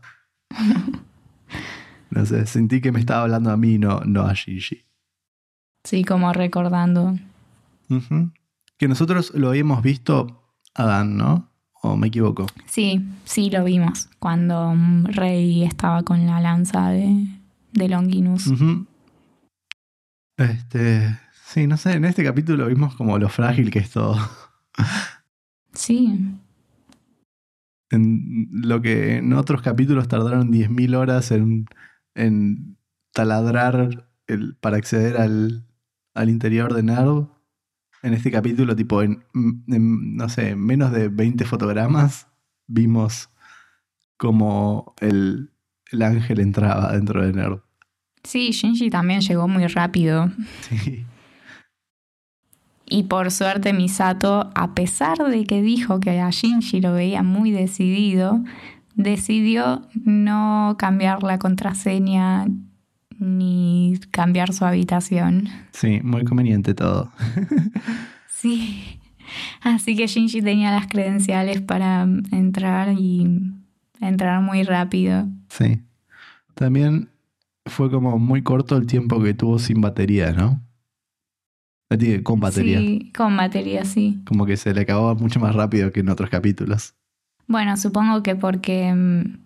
No 2.13 2.25
sé, 2.25 2.45
sentí 2.45 2.81
que 2.81 2.91
me 2.91 2.99
estaba 2.99 3.21
hablando 3.23 3.51
a 3.51 3.55
mí, 3.55 3.77
no, 3.77 4.01
no 4.01 4.23
a 4.23 4.33
Shinji. 4.33 4.83
Sí, 5.85 6.03
como 6.03 6.33
recordando. 6.33 7.17
Que 8.77 8.89
nosotros 8.89 9.31
lo 9.33 9.47
habíamos 9.47 9.81
visto 9.81 10.43
a 10.75 10.83
Dan, 10.83 11.15
¿no? 11.15 11.49
¿O 11.81 11.95
me 11.95 12.07
equivoco? 12.07 12.47
Sí, 12.65 13.01
sí 13.23 13.49
lo 13.49 13.63
vimos 13.63 14.09
cuando 14.19 14.73
Rey 15.05 15.63
estaba 15.63 16.03
con 16.03 16.25
la 16.27 16.41
lanza 16.41 16.89
de, 16.89 17.27
de 17.71 17.87
Longinus. 17.87 18.51
Este. 20.35 21.17
Sí, 21.45 21.65
no 21.65 21.77
sé, 21.77 21.93
en 21.93 22.03
este 22.03 22.25
capítulo 22.25 22.67
vimos 22.67 22.93
como 22.95 23.17
lo 23.17 23.29
frágil 23.29 23.71
que 23.71 23.79
es 23.79 23.89
todo. 23.91 24.17
Sí, 25.73 26.19
En 27.91 28.47
lo 28.51 28.81
que 28.81 29.17
en 29.17 29.33
otros 29.33 29.61
capítulos 29.61 30.07
tardaron 30.07 30.51
10.000 30.51 30.95
horas 30.95 31.31
en, 31.31 31.65
en 32.15 32.77
taladrar 33.13 34.07
el, 34.27 34.55
para 34.55 34.77
acceder 34.77 35.17
al, 35.17 35.65
al 36.13 36.29
interior 36.29 36.73
de 36.73 36.83
Nerd. 36.83 37.25
En 38.01 38.13
este 38.13 38.31
capítulo, 38.31 38.75
tipo, 38.75 39.01
en, 39.03 39.23
en, 39.67 40.15
no 40.15 40.29
sé, 40.29 40.55
menos 40.55 40.91
de 40.91 41.09
20 41.09 41.45
fotogramas, 41.45 42.27
vimos 42.65 43.29
como 44.17 44.95
el, 45.01 45.51
el 45.91 46.01
ángel 46.01 46.39
entraba 46.39 46.93
dentro 46.93 47.25
de 47.25 47.33
Nerd. 47.33 47.59
sí, 48.23 48.51
Shinji 48.51 48.89
también 48.89 49.21
llegó 49.21 49.47
muy 49.47 49.67
rápido. 49.67 50.31
Sí. 50.61 51.05
Y 52.91 53.03
por 53.03 53.31
suerte 53.31 53.71
Misato, 53.71 54.49
a 54.53 54.75
pesar 54.75 55.17
de 55.17 55.45
que 55.45 55.61
dijo 55.61 56.01
que 56.01 56.19
a 56.19 56.29
Shinji 56.29 56.81
lo 56.81 56.91
veía 56.91 57.23
muy 57.23 57.49
decidido, 57.49 58.43
decidió 58.95 59.87
no 60.03 60.75
cambiar 60.77 61.23
la 61.23 61.39
contraseña 61.39 62.47
ni 63.17 63.97
cambiar 64.11 64.51
su 64.51 64.65
habitación. 64.65 65.47
Sí, 65.71 66.01
muy 66.03 66.25
conveniente 66.25 66.73
todo. 66.75 67.11
Sí. 68.27 68.99
Así 69.61 69.95
que 69.95 70.07
Shinji 70.07 70.41
tenía 70.41 70.71
las 70.71 70.87
credenciales 70.87 71.61
para 71.61 72.07
entrar 72.31 72.91
y 72.97 73.53
entrar 73.99 74.41
muy 74.41 74.63
rápido. 74.63 75.27
Sí. 75.47 75.79
También 76.55 77.09
fue 77.67 77.91
como 77.91 78.17
muy 78.17 78.41
corto 78.41 78.75
el 78.77 78.87
tiempo 78.87 79.21
que 79.21 79.35
tuvo 79.35 79.59
sin 79.59 79.79
batería, 79.79 80.31
¿no? 80.31 80.59
Eh, 81.91 82.23
Con 82.23 82.39
batería. 82.39 82.79
Sí, 82.79 83.11
con 83.15 83.35
batería, 83.35 83.83
sí. 83.83 84.21
Como 84.25 84.45
que 84.45 84.55
se 84.55 84.73
le 84.73 84.81
acababa 84.81 85.13
mucho 85.13 85.39
más 85.39 85.53
rápido 85.53 85.91
que 85.91 85.99
en 85.99 86.09
otros 86.09 86.29
capítulos. 86.29 86.93
Bueno, 87.47 87.75
supongo 87.75 88.23
que 88.23 88.35
porque 88.35 88.93
mm, 88.93 89.39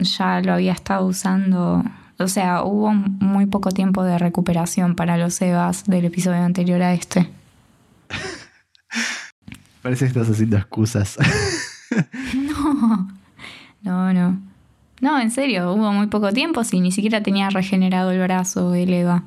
ya 0.00 0.40
lo 0.40 0.54
había 0.54 0.72
estado 0.72 1.06
usando. 1.06 1.84
O 2.18 2.28
sea, 2.28 2.64
hubo 2.64 2.92
muy 2.92 3.46
poco 3.46 3.70
tiempo 3.70 4.02
de 4.02 4.18
recuperación 4.18 4.96
para 4.96 5.16
los 5.16 5.40
Evas 5.40 5.84
del 5.84 6.04
episodio 6.04 6.42
anterior 6.42 6.82
a 6.82 6.94
este. 6.94 7.30
Parece 9.82 10.04
que 10.06 10.08
estás 10.08 10.28
haciendo 10.28 10.56
excusas. 10.56 11.16
No, 12.34 13.08
no, 13.82 14.12
no. 14.12 14.40
No, 15.00 15.20
en 15.20 15.30
serio, 15.30 15.72
hubo 15.72 15.92
muy 15.92 16.06
poco 16.06 16.32
tiempo 16.32 16.62
si 16.62 16.80
ni 16.80 16.92
siquiera 16.92 17.22
tenía 17.22 17.50
regenerado 17.50 18.12
el 18.12 18.20
brazo 18.20 18.74
el 18.74 18.92
Eva. 18.92 19.24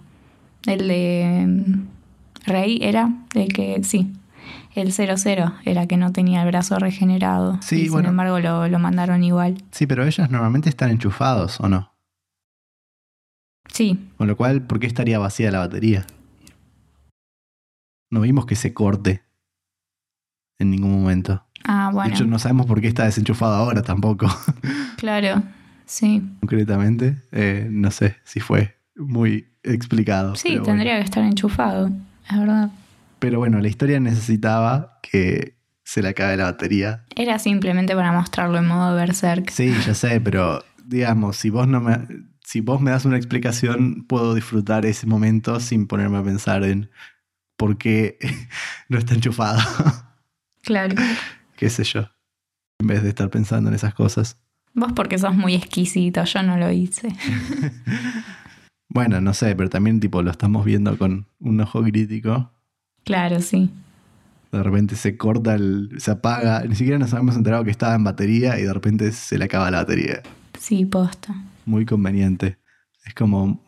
El 0.66 0.88
de 0.88 1.46
mm, 1.48 1.95
Rey 2.46 2.80
era 2.82 3.12
el 3.34 3.52
que, 3.54 3.84
sí. 3.84 4.14
El 4.76 4.92
00 4.92 5.54
era 5.64 5.88
que 5.88 5.96
no 5.98 6.12
tenía 6.12 6.42
el 6.42 6.48
brazo 6.48 6.78
regenerado. 6.80 7.58
Sí, 7.62 7.84
y 7.86 7.90
bueno. 7.90 8.04
Sin 8.08 8.10
embargo, 8.12 8.40
lo, 8.40 8.68
lo 8.68 8.78
mandaron 8.80 9.24
igual. 9.24 9.64
sí, 9.72 9.88
pero 9.88 10.04
ellos 10.06 10.30
normalmente 10.30 10.70
están 10.70 10.92
enchufados, 10.92 11.60
¿o 11.62 11.70
no? 11.70 11.92
Sí, 13.72 14.00
Con 14.18 14.28
lo 14.28 14.38
cual, 14.38 14.62
¿por 14.62 14.80
qué 14.80 14.88
estaría 14.88 15.18
vacía 15.20 15.52
la 15.52 15.60
batería? 15.60 16.06
No 18.12 18.22
vimos 18.22 18.46
que 18.46 18.56
se 18.56 18.74
corte 18.74 19.24
en 20.60 20.72
ningún 20.72 20.92
momento. 20.92 21.44
ah, 21.66 21.90
bueno. 21.92 22.10
De 22.10 22.16
hecho, 22.16 22.26
no 22.26 22.40
sabemos 22.40 22.66
por 22.68 22.80
qué 22.80 22.88
está 22.88 23.04
desenchufado 23.06 23.56
ahora 23.56 23.82
tampoco. 23.82 24.28
Claro, 24.98 25.44
sí. 25.86 26.24
Concretamente, 26.40 27.18
Eh, 27.32 27.68
no 27.70 27.92
sé 27.92 28.16
si 28.24 28.40
fue 28.40 28.78
muy 28.96 29.50
explicado. 29.62 30.36
Sí, 30.36 30.50
bueno. 30.52 30.64
tendría 30.64 30.96
que 30.98 31.04
estar 31.04 31.24
enchufado, 31.24 31.92
es 32.30 32.38
verdad. 32.40 32.70
Pero 33.20 33.40
bueno, 33.40 33.60
la 33.60 33.68
historia 33.68 34.00
necesitaba 34.00 35.00
que 35.02 35.56
se 35.84 36.02
le 36.02 36.10
acabe 36.10 36.38
la 36.38 36.46
batería. 36.46 37.04
Era 37.16 37.40
simplemente 37.40 37.96
para 37.96 38.12
mostrarlo 38.12 38.58
en 38.58 38.68
modo 38.68 38.96
berserk. 38.96 39.50
Sí, 39.52 39.74
ya 39.86 39.94
sé, 39.94 40.20
pero 40.22 40.64
digamos, 40.84 41.38
si 41.38 41.50
vos 41.50 41.68
no 41.68 41.80
me 41.82 42.00
si 42.44 42.62
vos 42.62 42.80
me 42.80 42.92
das 42.92 43.06
una 43.06 43.18
explicación, 43.18 44.06
puedo 44.08 44.36
disfrutar 44.36 44.86
ese 44.86 45.08
momento 45.08 45.60
sin 45.60 45.88
ponerme 45.88 46.20
a 46.20 46.24
pensar 46.24 46.64
en 46.64 46.92
por 47.58 47.78
qué 47.78 48.20
no 48.90 48.98
está 49.00 49.16
enchufado, 49.16 49.60
Claro. 50.62 50.96
qué 51.58 51.70
sé 51.70 51.84
yo. 51.84 52.10
En 52.80 52.88
vez 52.88 53.02
de 53.02 53.10
estar 53.10 53.30
pensando 53.30 53.70
en 53.70 53.76
esas 53.76 53.94
cosas. 53.94 54.38
Vos 54.74 54.92
porque 54.94 55.18
sos 55.18 55.34
muy 55.34 55.56
exquisito, 55.56 56.24
yo 56.26 56.44
no 56.44 56.58
lo 56.58 56.72
hice. 56.72 57.08
Bueno, 58.96 59.20
no 59.20 59.34
sé, 59.34 59.58
pero 59.58 59.70
también 59.70 60.00
tipo 60.00 60.22
lo 60.22 60.32
estamos 60.32 60.64
viendo 60.64 60.98
con 60.98 61.28
un 61.40 61.60
ojo 61.60 61.84
crítico. 61.84 62.54
Claro, 63.04 63.42
sí. 63.42 63.70
De 64.54 64.64
repente 64.64 64.96
se 64.96 65.18
corta, 65.18 65.56
el, 65.56 65.90
se 65.98 66.12
apaga. 66.12 66.64
Ni 66.64 66.76
siquiera 66.76 66.98
nos 66.98 67.14
habíamos 67.14 67.36
enterado 67.36 67.66
que 67.66 67.72
estaba 67.72 67.94
en 67.96 68.06
batería 68.06 68.58
y 68.58 68.64
de 68.64 68.74
repente 68.74 69.12
se 69.12 69.38
le 69.38 69.44
acaba 69.44 69.70
la 69.70 69.80
batería. 69.80 70.22
Sí, 70.58 70.86
posta. 70.86 71.36
Muy 71.66 71.86
conveniente. 71.86 72.58
Es 73.06 73.14
como 73.14 73.62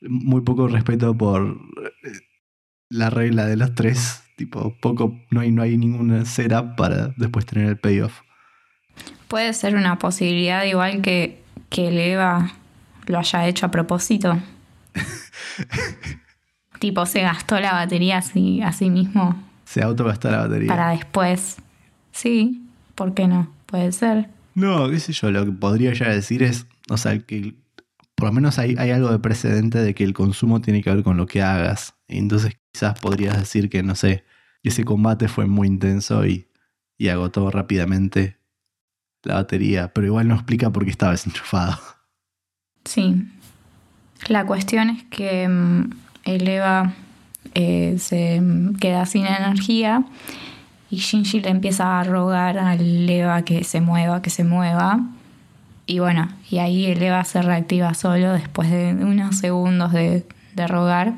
muy 0.00 0.40
poco 0.40 0.66
respeto 0.66 1.16
por 1.16 1.42
eh, 1.44 2.10
la 2.88 3.08
regla 3.08 3.46
de 3.46 3.56
los 3.56 3.76
tres. 3.76 4.24
Tipo, 4.36 4.74
poco, 4.80 5.16
no 5.30 5.42
hay, 5.42 5.52
no 5.52 5.62
hay 5.62 5.78
ninguna 5.78 6.24
setup 6.24 6.74
para 6.74 7.14
después 7.16 7.46
tener 7.46 7.68
el 7.68 7.78
payoff. 7.78 8.22
Puede 9.28 9.52
ser 9.52 9.76
una 9.76 10.00
posibilidad 10.00 10.64
igual 10.64 11.02
que, 11.02 11.40
que 11.70 11.86
el 11.86 11.98
Eva 11.98 12.50
lo 13.06 13.20
haya 13.20 13.46
hecho 13.46 13.66
a 13.66 13.70
propósito. 13.70 14.42
tipo, 16.78 17.06
se 17.06 17.22
gastó 17.22 17.58
la 17.60 17.72
batería 17.72 18.18
así, 18.18 18.60
a 18.62 18.72
sí 18.72 18.90
mismo 18.90 19.40
Se 19.64 19.82
autogastó 19.82 20.30
la 20.30 20.38
batería. 20.38 20.68
para 20.68 20.90
después. 20.90 21.56
Sí, 22.12 22.62
¿por 22.94 23.14
qué 23.14 23.26
no? 23.26 23.52
Puede 23.66 23.92
ser. 23.92 24.28
No, 24.54 24.90
qué 24.90 25.00
sé 25.00 25.12
yo, 25.12 25.30
lo 25.30 25.44
que 25.46 25.52
podría 25.52 25.92
ya 25.94 26.08
decir 26.08 26.42
es, 26.42 26.66
o 26.90 26.96
sea, 26.96 27.18
que 27.20 27.54
por 28.14 28.28
lo 28.28 28.32
menos 28.34 28.58
hay, 28.58 28.76
hay 28.78 28.90
algo 28.90 29.10
de 29.10 29.18
precedente 29.18 29.78
de 29.78 29.94
que 29.94 30.04
el 30.04 30.12
consumo 30.12 30.60
tiene 30.60 30.82
que 30.82 30.90
ver 30.94 31.02
con 31.02 31.16
lo 31.16 31.26
que 31.26 31.42
hagas. 31.42 31.94
Y 32.06 32.18
entonces 32.18 32.56
quizás 32.70 32.98
podrías 33.00 33.38
decir 33.38 33.70
que, 33.70 33.82
no 33.82 33.94
sé, 33.94 34.24
ese 34.62 34.84
combate 34.84 35.26
fue 35.28 35.46
muy 35.46 35.66
intenso 35.68 36.24
y, 36.26 36.48
y 36.98 37.08
agotó 37.08 37.50
rápidamente 37.50 38.38
la 39.24 39.34
batería, 39.34 39.92
pero 39.92 40.06
igual 40.06 40.28
no 40.28 40.34
explica 40.34 40.70
por 40.70 40.84
qué 40.84 40.90
estaba 40.90 41.12
desenchufado. 41.12 41.78
Sí. 42.84 43.26
La 44.28 44.46
cuestión 44.46 44.90
es 44.90 45.02
que 45.04 45.48
mm, 45.48 45.90
el 46.24 46.48
Eva 46.48 46.92
eh, 47.54 47.96
se 47.98 48.40
queda 48.80 49.06
sin 49.06 49.26
energía 49.26 50.04
y 50.90 50.96
Shinji 50.96 51.40
le 51.40 51.50
empieza 51.50 52.00
a 52.00 52.04
rogar 52.04 52.58
al 52.58 53.08
Eva 53.08 53.42
que 53.42 53.64
se 53.64 53.80
mueva, 53.80 54.22
que 54.22 54.30
se 54.30 54.44
mueva. 54.44 55.00
Y 55.86 55.98
bueno, 55.98 56.28
y 56.50 56.58
ahí 56.58 56.86
el 56.86 57.02
Eva 57.02 57.24
se 57.24 57.42
reactiva 57.42 57.94
solo 57.94 58.32
después 58.32 58.70
de 58.70 58.94
unos 58.94 59.36
segundos 59.36 59.92
de, 59.92 60.26
de 60.54 60.66
rogar 60.66 61.14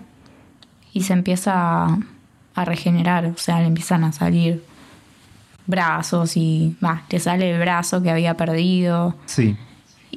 y 0.92 1.02
se 1.02 1.12
empieza 1.12 1.52
a, 1.54 1.98
a 2.54 2.64
regenerar, 2.64 3.26
o 3.26 3.36
sea, 3.36 3.60
le 3.60 3.66
empiezan 3.66 4.04
a 4.04 4.12
salir 4.12 4.62
brazos 5.66 6.36
y 6.36 6.76
va, 6.82 7.02
le 7.10 7.18
sale 7.18 7.52
el 7.52 7.60
brazo 7.60 8.02
que 8.02 8.10
había 8.10 8.36
perdido. 8.36 9.16
Sí. 9.26 9.56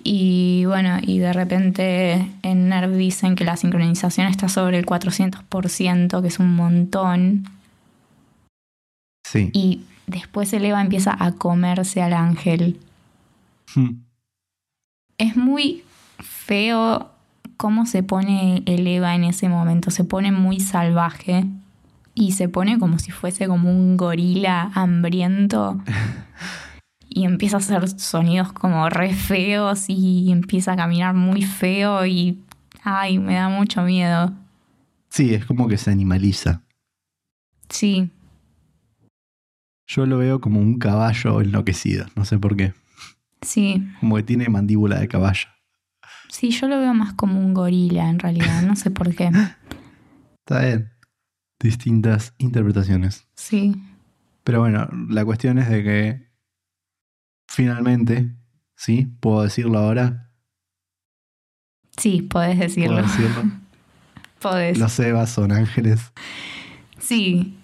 Y 0.03 0.65
bueno, 0.65 0.97
y 1.01 1.19
de 1.19 1.33
repente 1.33 2.31
en 2.41 2.69
NERV 2.69 2.95
dicen 2.95 3.35
que 3.35 3.43
la 3.43 3.57
sincronización 3.57 4.27
está 4.27 4.49
sobre 4.49 4.77
el 4.77 4.85
400%, 4.85 6.21
que 6.21 6.27
es 6.27 6.39
un 6.39 6.55
montón. 6.55 7.49
Sí. 9.23 9.49
Y 9.53 9.81
después 10.05 10.51
el 10.53 10.65
Eva 10.65 10.81
empieza 10.81 11.15
a 11.17 11.33
comerse 11.33 12.01
al 12.01 12.13
ángel. 12.13 12.79
Hmm. 13.75 14.01
Es 15.17 15.35
muy 15.35 15.83
feo 16.19 17.11
cómo 17.57 17.85
se 17.85 18.03
pone 18.03 18.63
el 18.65 18.87
Eva 18.87 19.15
en 19.15 19.23
ese 19.23 19.49
momento. 19.49 19.91
Se 19.91 20.03
pone 20.03 20.31
muy 20.31 20.59
salvaje 20.59 21.45
y 22.13 22.31
se 22.31 22.49
pone 22.49 22.79
como 22.79 22.99
si 22.99 23.11
fuese 23.11 23.47
como 23.47 23.69
un 23.69 23.97
gorila 23.97 24.71
hambriento. 24.73 25.79
y 27.17 27.25
empieza 27.25 27.57
a 27.57 27.59
hacer 27.59 27.87
sonidos 27.99 28.53
como 28.53 28.89
re 28.89 29.13
feos 29.13 29.85
y 29.89 30.31
empieza 30.31 30.73
a 30.73 30.75
caminar 30.75 31.13
muy 31.15 31.41
feo 31.43 32.05
y 32.05 32.43
ay, 32.83 33.17
me 33.19 33.35
da 33.35 33.49
mucho 33.49 33.81
miedo. 33.83 34.33
Sí, 35.09 35.33
es 35.33 35.45
como 35.45 35.67
que 35.67 35.77
se 35.77 35.89
animaliza. 35.91 36.61
Sí, 37.69 38.09
Yo 39.87 40.05
lo 40.05 40.17
veo 40.17 40.39
como 40.41 40.59
un 40.59 40.77
caballo 40.79 41.41
enloquecido, 41.41 42.05
no 42.15 42.25
sé 42.25 42.37
por 42.37 42.55
qué. 42.55 42.73
sí, 43.41 43.87
Como 43.99 44.15
que 44.17 44.23
tiene 44.23 44.47
mandíbula 44.49 44.99
de 44.99 45.07
caballo. 45.07 45.47
sí, 46.29 46.51
yo 46.51 46.67
lo 46.67 46.79
veo 46.79 46.93
más 46.93 47.13
como 47.13 47.39
un 47.39 47.53
gorila 47.53 48.09
en 48.09 48.19
realidad, 48.19 48.61
no 48.61 48.75
sé 48.75 48.91
por 48.91 49.15
qué. 49.15 49.31
Está 50.45 50.61
bien. 50.61 50.91
Distintas 51.59 52.33
interpretaciones. 52.37 53.27
Sí, 53.35 53.75
Pero 54.43 54.59
bueno, 54.59 54.87
la 55.09 55.25
cuestión 55.25 55.57
es 55.57 55.69
de 55.69 55.83
que 55.83 56.26
finalmente, 57.47 58.29
¿sí? 58.75 59.07
¿Puedo 59.19 59.43
decirlo 59.43 59.79
ahora? 59.79 60.23
sí, 61.97 62.21
podés 62.21 62.59
decirlo. 62.59 62.97
¿Puedo 62.97 63.07
decirlo? 63.07 63.43
Podés. 64.39 64.77
Los 64.77 64.99
Evas 64.99 65.31
son 65.31 65.51
ángeles. 65.51 66.11
Sí. 66.99 67.57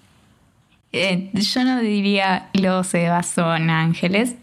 Eh, 0.91 1.30
yo 1.34 1.63
no 1.63 1.80
diría 1.82 2.50
los 2.54 2.91
Evas 2.96 3.28
son 3.28 3.69
ángeles, 3.69 4.36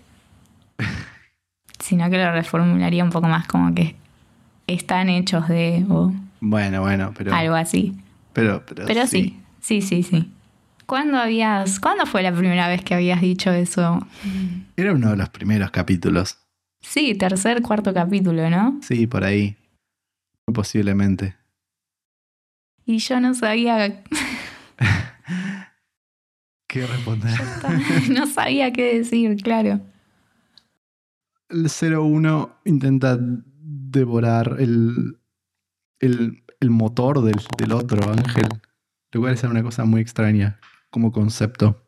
sino 1.80 2.08
que 2.08 2.18
lo 2.18 2.30
reformularía 2.30 3.02
un 3.02 3.10
poco 3.10 3.26
más 3.26 3.48
como 3.48 3.74
que 3.74 3.96
están 4.68 5.08
hechos 5.08 5.48
de 5.48 5.84
o 5.88 6.12
Bueno, 6.40 6.82
bueno, 6.82 7.12
pero. 7.16 7.34
algo 7.34 7.54
así. 7.56 7.96
Pero, 8.32 8.64
pero, 8.64 8.86
Pero 8.86 9.06
sí, 9.08 9.40
sí, 9.60 9.82
sí, 9.82 10.04
sí. 10.04 10.30
¿Cuándo 10.90 11.18
habías, 11.18 11.78
cuándo 11.78 12.04
fue 12.04 12.20
la 12.20 12.32
primera 12.32 12.66
vez 12.66 12.82
que 12.82 12.94
habías 12.94 13.20
dicho 13.20 13.52
eso? 13.52 14.04
Era 14.76 14.92
uno 14.92 15.10
de 15.10 15.16
los 15.18 15.28
primeros 15.28 15.70
capítulos. 15.70 16.36
Sí, 16.80 17.14
tercer, 17.14 17.62
cuarto 17.62 17.94
capítulo, 17.94 18.50
¿no? 18.50 18.76
Sí, 18.82 19.06
por 19.06 19.22
ahí. 19.22 19.56
Muy 20.48 20.52
posiblemente. 20.52 21.36
Y 22.86 22.98
yo 22.98 23.20
no 23.20 23.34
sabía, 23.34 24.02
¿Qué 26.66 26.84
responder? 26.84 27.38
no 28.10 28.26
sabía 28.26 28.72
qué 28.72 28.98
decir, 28.98 29.36
claro. 29.36 29.80
El 31.50 31.68
01 31.70 32.62
intenta 32.64 33.16
devorar 33.20 34.56
el, 34.58 35.20
el, 36.00 36.42
el 36.58 36.70
motor 36.70 37.22
del, 37.22 37.40
del 37.58 37.70
otro 37.74 38.10
ángel. 38.10 38.48
Lo 39.12 39.20
cual 39.20 39.34
es 39.34 39.44
una 39.44 39.62
cosa 39.62 39.84
muy 39.84 40.00
extraña 40.00 40.58
como 40.90 41.12
concepto. 41.12 41.82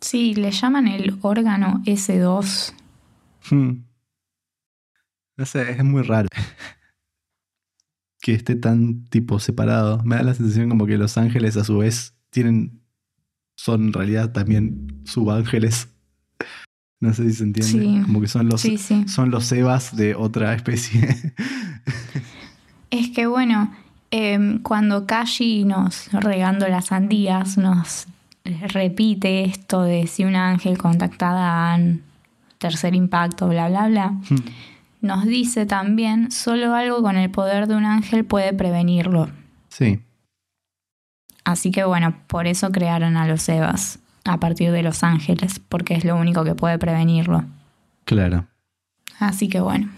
Sí, 0.00 0.34
le 0.34 0.50
llaman 0.50 0.88
el 0.88 1.18
órgano 1.22 1.82
S2. 1.84 2.72
Hmm. 3.50 3.82
No 5.36 5.46
sé, 5.46 5.70
es 5.72 5.84
muy 5.84 6.02
raro. 6.02 6.28
que 8.20 8.34
esté 8.34 8.56
tan 8.56 9.04
tipo 9.06 9.38
separado. 9.38 10.02
Me 10.04 10.16
da 10.16 10.22
la 10.22 10.34
sensación 10.34 10.68
como 10.68 10.86
que 10.86 10.98
los 10.98 11.16
ángeles 11.18 11.56
a 11.56 11.64
su 11.64 11.78
vez 11.78 12.14
tienen. 12.30 12.80
son 13.56 13.86
en 13.86 13.92
realidad 13.92 14.32
también 14.32 15.02
subángeles. 15.04 15.88
No 17.00 17.14
sé 17.14 17.30
si 17.30 17.36
se 17.36 17.44
entiende. 17.44 17.70
Sí. 17.70 18.02
Como 18.04 18.20
que 18.20 18.26
son 18.26 18.48
los, 18.48 18.60
Sí, 18.60 18.76
sí. 18.76 19.06
son 19.06 19.30
los 19.30 19.52
Evas 19.52 19.94
de 19.94 20.16
otra 20.16 20.52
especie. 20.54 21.32
Es 22.90 23.10
que 23.10 23.26
bueno, 23.28 23.72
eh, 24.10 24.58
cuando 24.64 25.06
Kashi 25.06 25.64
nos 25.64 26.10
regando 26.12 26.66
las 26.66 26.86
sandías 26.86 27.56
nos 27.56 28.08
repite 28.68 29.44
esto 29.44 29.82
de 29.82 30.06
si 30.06 30.24
un 30.24 30.36
ángel 30.36 30.78
contacta 30.78 31.74
a 31.74 31.78
tercer 32.58 32.94
impacto, 32.94 33.48
bla, 33.48 33.68
bla, 33.68 33.88
bla, 33.88 34.08
Hmm. 34.10 34.36
nos 35.00 35.24
dice 35.26 35.64
también 35.66 36.30
solo 36.30 36.74
algo 36.74 37.02
con 37.02 37.16
el 37.16 37.30
poder 37.30 37.66
de 37.68 37.76
un 37.76 37.84
ángel 37.84 38.24
puede 38.24 38.52
prevenirlo. 38.52 39.30
sí. 39.68 40.00
Así 41.44 41.70
que 41.70 41.84
bueno, 41.84 42.14
por 42.26 42.46
eso 42.46 42.70
crearon 42.72 43.16
a 43.16 43.26
los 43.26 43.48
Evas 43.48 44.00
a 44.26 44.38
partir 44.38 44.70
de 44.70 44.82
los 44.82 45.02
ángeles, 45.02 45.60
porque 45.66 45.94
es 45.94 46.04
lo 46.04 46.14
único 46.16 46.44
que 46.44 46.54
puede 46.54 46.78
prevenirlo. 46.78 47.44
Claro. 48.04 48.44
Así 49.18 49.48
que 49.48 49.60
bueno, 49.60 49.88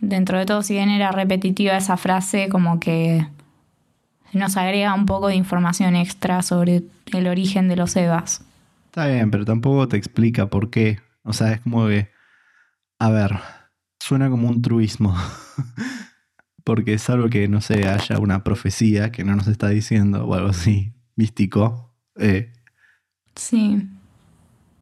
dentro 0.00 0.38
de 0.40 0.46
todo, 0.46 0.62
si 0.64 0.74
bien 0.74 0.90
era 0.90 1.12
repetitiva 1.12 1.76
esa 1.76 1.96
frase, 1.96 2.48
como 2.48 2.80
que 2.80 3.28
nos 4.32 4.56
agrega 4.56 4.94
un 4.94 5.06
poco 5.06 5.28
de 5.28 5.34
información 5.34 5.96
extra 5.96 6.42
sobre 6.42 6.82
el 7.12 7.26
origen 7.26 7.68
de 7.68 7.76
los 7.76 7.96
Evas. 7.96 8.44
Está 8.86 9.06
bien, 9.06 9.30
pero 9.30 9.44
tampoco 9.44 9.88
te 9.88 9.96
explica 9.96 10.46
por 10.48 10.70
qué. 10.70 11.00
O 11.22 11.32
sea, 11.32 11.52
es 11.52 11.60
como 11.60 11.86
que. 11.86 12.10
A 12.98 13.10
ver, 13.10 13.38
suena 13.98 14.30
como 14.30 14.48
un 14.48 14.62
truismo. 14.62 15.16
Porque 16.64 16.94
es 16.94 17.08
algo 17.08 17.28
que, 17.30 17.48
no 17.48 17.60
sé, 17.60 17.88
haya 17.88 18.18
una 18.18 18.44
profecía 18.44 19.10
que 19.10 19.24
no 19.24 19.34
nos 19.34 19.48
está 19.48 19.68
diciendo 19.68 20.26
o 20.26 20.34
algo 20.34 20.50
así, 20.50 20.92
místico. 21.16 21.94
Eh, 22.16 22.52
Sí, 23.34 23.88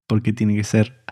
porque 0.06 0.32
tiene 0.32 0.56
que 0.56 0.64
ser 0.64 1.04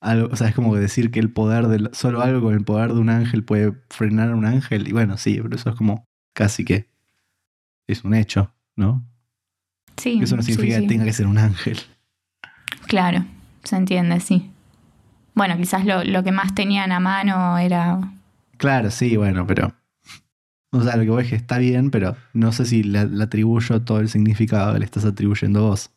algo. 0.00 0.28
O 0.32 0.36
sea, 0.36 0.48
es 0.48 0.54
como 0.54 0.72
que 0.72 0.80
decir 0.80 1.10
que 1.10 1.20
el 1.20 1.30
poder 1.32 1.68
del. 1.68 1.90
Solo 1.92 2.22
algo 2.22 2.42
con 2.42 2.54
el 2.54 2.64
poder 2.64 2.92
de 2.92 3.00
un 3.00 3.10
ángel 3.10 3.44
puede 3.44 3.72
frenar 3.90 4.30
a 4.30 4.36
un 4.36 4.46
ángel. 4.46 4.88
Y 4.88 4.92
bueno, 4.92 5.16
sí, 5.16 5.38
pero 5.40 5.54
eso 5.54 5.70
es 5.70 5.76
como 5.76 6.04
casi 6.34 6.64
que. 6.64 6.88
Es 7.88 8.04
un 8.04 8.14
hecho, 8.14 8.52
¿no? 8.76 9.04
sí. 9.96 10.20
Eso 10.22 10.36
no 10.36 10.42
sí, 10.42 10.52
significa 10.52 10.76
sí. 10.76 10.82
que 10.82 10.88
tenga 10.88 11.04
que 11.04 11.12
ser 11.12 11.26
un 11.26 11.38
ángel. 11.38 11.78
Claro, 12.86 13.24
se 13.64 13.74
entiende, 13.76 14.20
sí. 14.20 14.50
Bueno, 15.34 15.56
quizás 15.56 15.84
lo, 15.84 16.04
lo 16.04 16.22
que 16.22 16.30
más 16.30 16.54
tenían 16.54 16.92
a 16.92 17.00
mano 17.00 17.58
era... 17.58 17.98
Claro, 18.58 18.90
sí, 18.90 19.16
bueno, 19.16 19.46
pero. 19.46 19.72
O 20.70 20.82
sea, 20.82 20.96
lo 20.96 21.02
que 21.04 21.10
voy 21.10 21.22
es 21.24 21.30
que 21.30 21.36
está 21.36 21.58
bien, 21.58 21.90
pero 21.90 22.16
no 22.34 22.52
sé 22.52 22.64
si 22.66 22.82
le, 22.82 23.06
le 23.06 23.24
atribuyo 23.24 23.82
todo 23.82 24.00
el 24.00 24.08
significado 24.08 24.72
que 24.74 24.80
le 24.80 24.84
estás 24.84 25.04
atribuyendo 25.04 25.62
vos. 25.62 25.90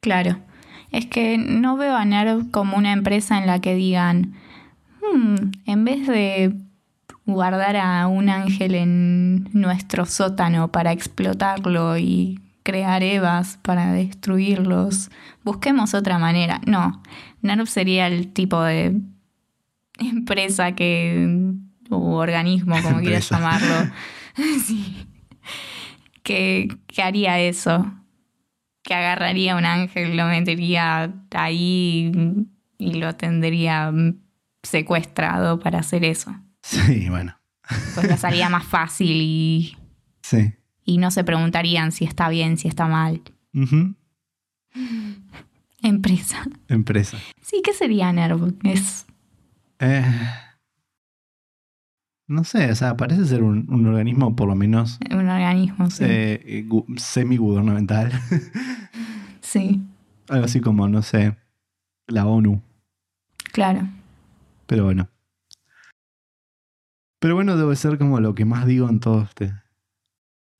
Claro. 0.00 0.38
Es 0.92 1.06
que 1.06 1.38
no 1.38 1.76
veo 1.76 1.96
a 1.96 2.04
NERV 2.04 2.50
como 2.50 2.76
una 2.76 2.92
empresa 2.92 3.38
en 3.38 3.46
la 3.46 3.60
que 3.60 3.74
digan, 3.74 4.34
"Hmm, 5.00 5.52
en 5.66 5.84
vez 5.84 6.06
de 6.06 6.54
guardar 7.32 7.76
a 7.76 8.06
un 8.06 8.28
ángel 8.28 8.74
en 8.74 9.48
nuestro 9.52 10.06
sótano 10.06 10.70
para 10.70 10.92
explotarlo 10.92 11.98
y 11.98 12.40
crear 12.62 13.02
Evas 13.02 13.58
para 13.62 13.92
destruirlos, 13.92 15.10
busquemos 15.42 15.94
otra 15.94 16.18
manera. 16.18 16.60
No, 16.66 17.02
NERV 17.42 17.66
sería 17.66 18.06
el 18.06 18.32
tipo 18.32 18.62
de 18.62 19.00
empresa 19.98 20.72
que, 20.72 21.52
o 21.90 22.16
organismo, 22.16 22.76
como 22.82 23.00
quieras 23.00 23.28
llamarlo, 23.28 23.90
sí, 24.64 25.06
que, 26.22 26.68
que 26.86 27.02
haría 27.02 27.38
eso. 27.40 27.92
Que 28.82 28.94
agarraría 28.94 29.56
un 29.56 29.66
ángel, 29.66 30.16
lo 30.16 30.26
metería 30.26 31.12
ahí 31.32 32.10
y 32.78 32.94
lo 32.94 33.14
tendría 33.14 33.92
secuestrado 34.62 35.60
para 35.60 35.80
hacer 35.80 36.04
eso. 36.04 36.34
Sí, 36.62 37.08
bueno. 37.08 37.36
Pues 37.94 38.06
les 38.08 38.24
haría 38.24 38.48
más 38.48 38.64
fácil 38.64 39.16
y, 39.20 39.76
Sí. 40.22 40.52
y 40.84 40.98
no 40.98 41.10
se 41.10 41.24
preguntarían 41.24 41.92
si 41.92 42.04
está 42.04 42.28
bien, 42.28 42.56
si 42.58 42.68
está 42.68 42.86
mal. 42.86 43.22
Ujú. 43.54 43.94
Empresa. 45.82 46.44
Empresa. 46.68 47.18
Sí, 47.40 47.62
¿qué 47.64 47.72
sería 47.72 48.12
NERV? 48.12 48.54
Es. 48.64 49.06
Eh, 49.78 50.04
no 52.26 52.44
sé, 52.44 52.70
o 52.70 52.74
sea, 52.74 52.96
parece 52.96 53.24
ser 53.24 53.42
un, 53.42 53.66
un 53.72 53.86
organismo 53.86 54.36
por 54.36 54.46
lo 54.48 54.54
menos 54.54 54.98
Un 55.10 55.28
organismo, 55.28 55.90
sí. 55.90 56.04
eh, 56.06 56.64
gu- 56.68 56.98
semi-gubernamental. 56.98 58.12
Sí, 59.42 59.80
Algo 60.28 60.44
así 60.44 60.60
como, 60.60 60.86
no 60.86 61.02
sé, 61.02 61.36
la 62.06 62.24
ONU. 62.26 62.62
claro. 63.52 63.88
Pero 64.66 64.84
bueno. 64.84 65.08
Pero 67.20 67.34
bueno, 67.36 67.56
debe 67.56 67.76
ser 67.76 67.96
como 67.98 68.18
lo 68.18 68.34
que 68.34 68.44
más 68.44 68.66
digo 68.66 68.88
en 68.88 68.98
todo 68.98 69.22
este. 69.22 69.54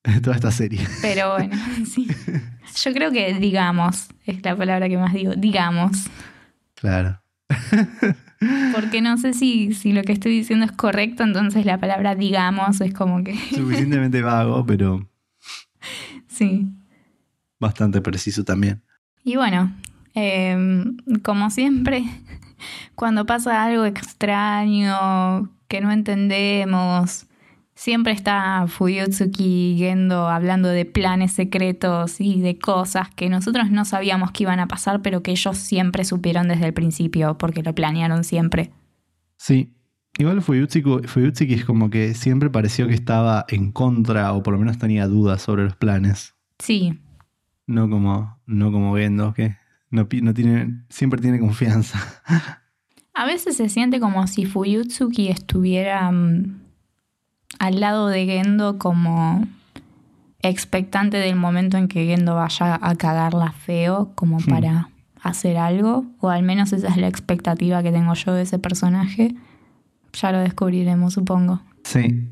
en 0.04 0.22
toda 0.22 0.36
esta 0.36 0.50
serie. 0.52 0.86
Pero 1.02 1.32
bueno, 1.34 1.56
sí. 1.86 2.06
Yo 2.84 2.92
creo 2.92 3.10
que 3.10 3.34
digamos, 3.34 4.08
es 4.24 4.44
la 4.44 4.54
palabra 4.56 4.88
que 4.88 4.96
más 4.98 5.12
digo, 5.12 5.32
digamos. 5.36 6.08
Claro. 6.74 7.20
Porque 8.74 9.02
no 9.02 9.18
sé 9.18 9.34
si, 9.34 9.74
si 9.74 9.92
lo 9.92 10.02
que 10.02 10.12
estoy 10.12 10.32
diciendo 10.32 10.64
es 10.64 10.72
correcto, 10.72 11.24
entonces 11.24 11.66
la 11.66 11.78
palabra 11.78 12.14
digamos 12.14 12.80
es 12.80 12.94
como 12.94 13.22
que. 13.24 13.36
Suficientemente 13.54 14.22
vago, 14.22 14.64
pero 14.64 15.06
Sí. 16.28 16.66
bastante 17.58 18.00
preciso 18.00 18.44
también. 18.44 18.82
Y 19.24 19.36
bueno, 19.36 19.72
eh, 20.14 20.56
como 21.22 21.50
siempre, 21.50 22.02
cuando 22.94 23.26
pasa 23.26 23.62
algo 23.64 23.84
extraño 23.84 25.50
que 25.70 25.80
no 25.80 25.92
entendemos, 25.92 27.26
siempre 27.76 28.12
está 28.12 28.66
Fuyutsuki 28.66 29.76
Gendo 29.78 30.28
hablando 30.28 30.68
de 30.68 30.84
planes 30.84 31.30
secretos 31.30 32.20
y 32.20 32.40
de 32.40 32.58
cosas 32.58 33.08
que 33.14 33.28
nosotros 33.28 33.70
no 33.70 33.84
sabíamos 33.84 34.32
que 34.32 34.42
iban 34.42 34.58
a 34.58 34.66
pasar, 34.66 35.00
pero 35.00 35.22
que 35.22 35.30
ellos 35.30 35.56
siempre 35.56 36.04
supieron 36.04 36.48
desde 36.48 36.66
el 36.66 36.74
principio, 36.74 37.38
porque 37.38 37.62
lo 37.62 37.72
planearon 37.72 38.24
siempre. 38.24 38.72
Sí. 39.36 39.72
Igual 40.18 40.42
Fuyutsuki, 40.42 41.06
Fuyutsuki 41.06 41.54
es 41.54 41.64
como 41.64 41.88
que 41.88 42.14
siempre 42.14 42.50
pareció 42.50 42.88
que 42.88 42.94
estaba 42.94 43.44
en 43.48 43.70
contra 43.70 44.32
o 44.32 44.42
por 44.42 44.54
lo 44.54 44.58
menos 44.58 44.76
tenía 44.76 45.06
dudas 45.06 45.40
sobre 45.40 45.62
los 45.62 45.76
planes. 45.76 46.34
Sí, 46.58 46.98
No 47.68 47.88
como, 47.88 48.40
no 48.44 48.72
como 48.72 48.96
Gendo, 48.96 49.32
que 49.34 49.56
no, 49.88 50.08
no 50.20 50.34
tiene, 50.34 50.84
siempre 50.88 51.20
tiene 51.20 51.38
confianza. 51.38 52.00
A 53.14 53.26
veces 53.26 53.56
se 53.56 53.68
siente 53.68 54.00
como 54.00 54.26
si 54.26 54.46
Fuyutsuki 54.46 55.28
estuviera 55.28 56.10
mm, 56.10 56.60
al 57.58 57.80
lado 57.80 58.08
de 58.08 58.24
Gendo 58.26 58.78
como 58.78 59.46
expectante 60.42 61.18
del 61.18 61.36
momento 61.36 61.76
en 61.76 61.88
que 61.88 62.06
Gendo 62.06 62.34
vaya 62.36 62.78
a 62.80 62.94
cagarla 62.96 63.52
feo 63.52 64.12
como 64.14 64.38
Hmm. 64.38 64.46
para 64.48 64.88
hacer 65.22 65.58
algo, 65.58 66.06
o 66.20 66.30
al 66.30 66.42
menos 66.42 66.72
esa 66.72 66.88
es 66.88 66.96
la 66.96 67.08
expectativa 67.08 67.82
que 67.82 67.92
tengo 67.92 68.14
yo 68.14 68.32
de 68.32 68.42
ese 68.42 68.58
personaje. 68.58 69.34
Ya 70.14 70.32
lo 70.32 70.38
descubriremos, 70.38 71.12
supongo. 71.14 71.60
Sí. 71.84 72.28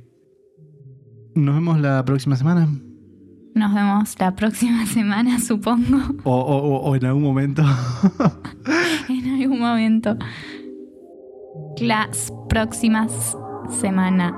Nos 1.35 1.55
vemos 1.55 1.81
la 1.81 2.03
próxima 2.05 2.35
semana. 2.37 2.67
Nos 3.55 3.75
vemos 3.75 4.15
la 4.19 4.35
próxima 4.37 4.87
semana, 4.95 5.39
supongo, 5.39 5.99
O, 6.25 6.33
o- 6.35 6.57
o- 6.77 6.81
o 6.91 6.97
en 6.97 7.05
algún 7.05 7.23
momento. 7.25 7.63
en 9.09 9.43
algún 9.43 9.59
momento. 9.61 10.17
Las 11.81 12.33
próximas 12.49 13.37
semanas. 13.81 14.35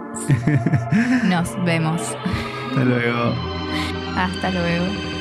Nos 1.24 1.64
vemos. 1.64 2.00
Hasta 2.70 2.84
luego. 2.84 3.34
Hasta 4.16 4.50
luego. 4.50 5.19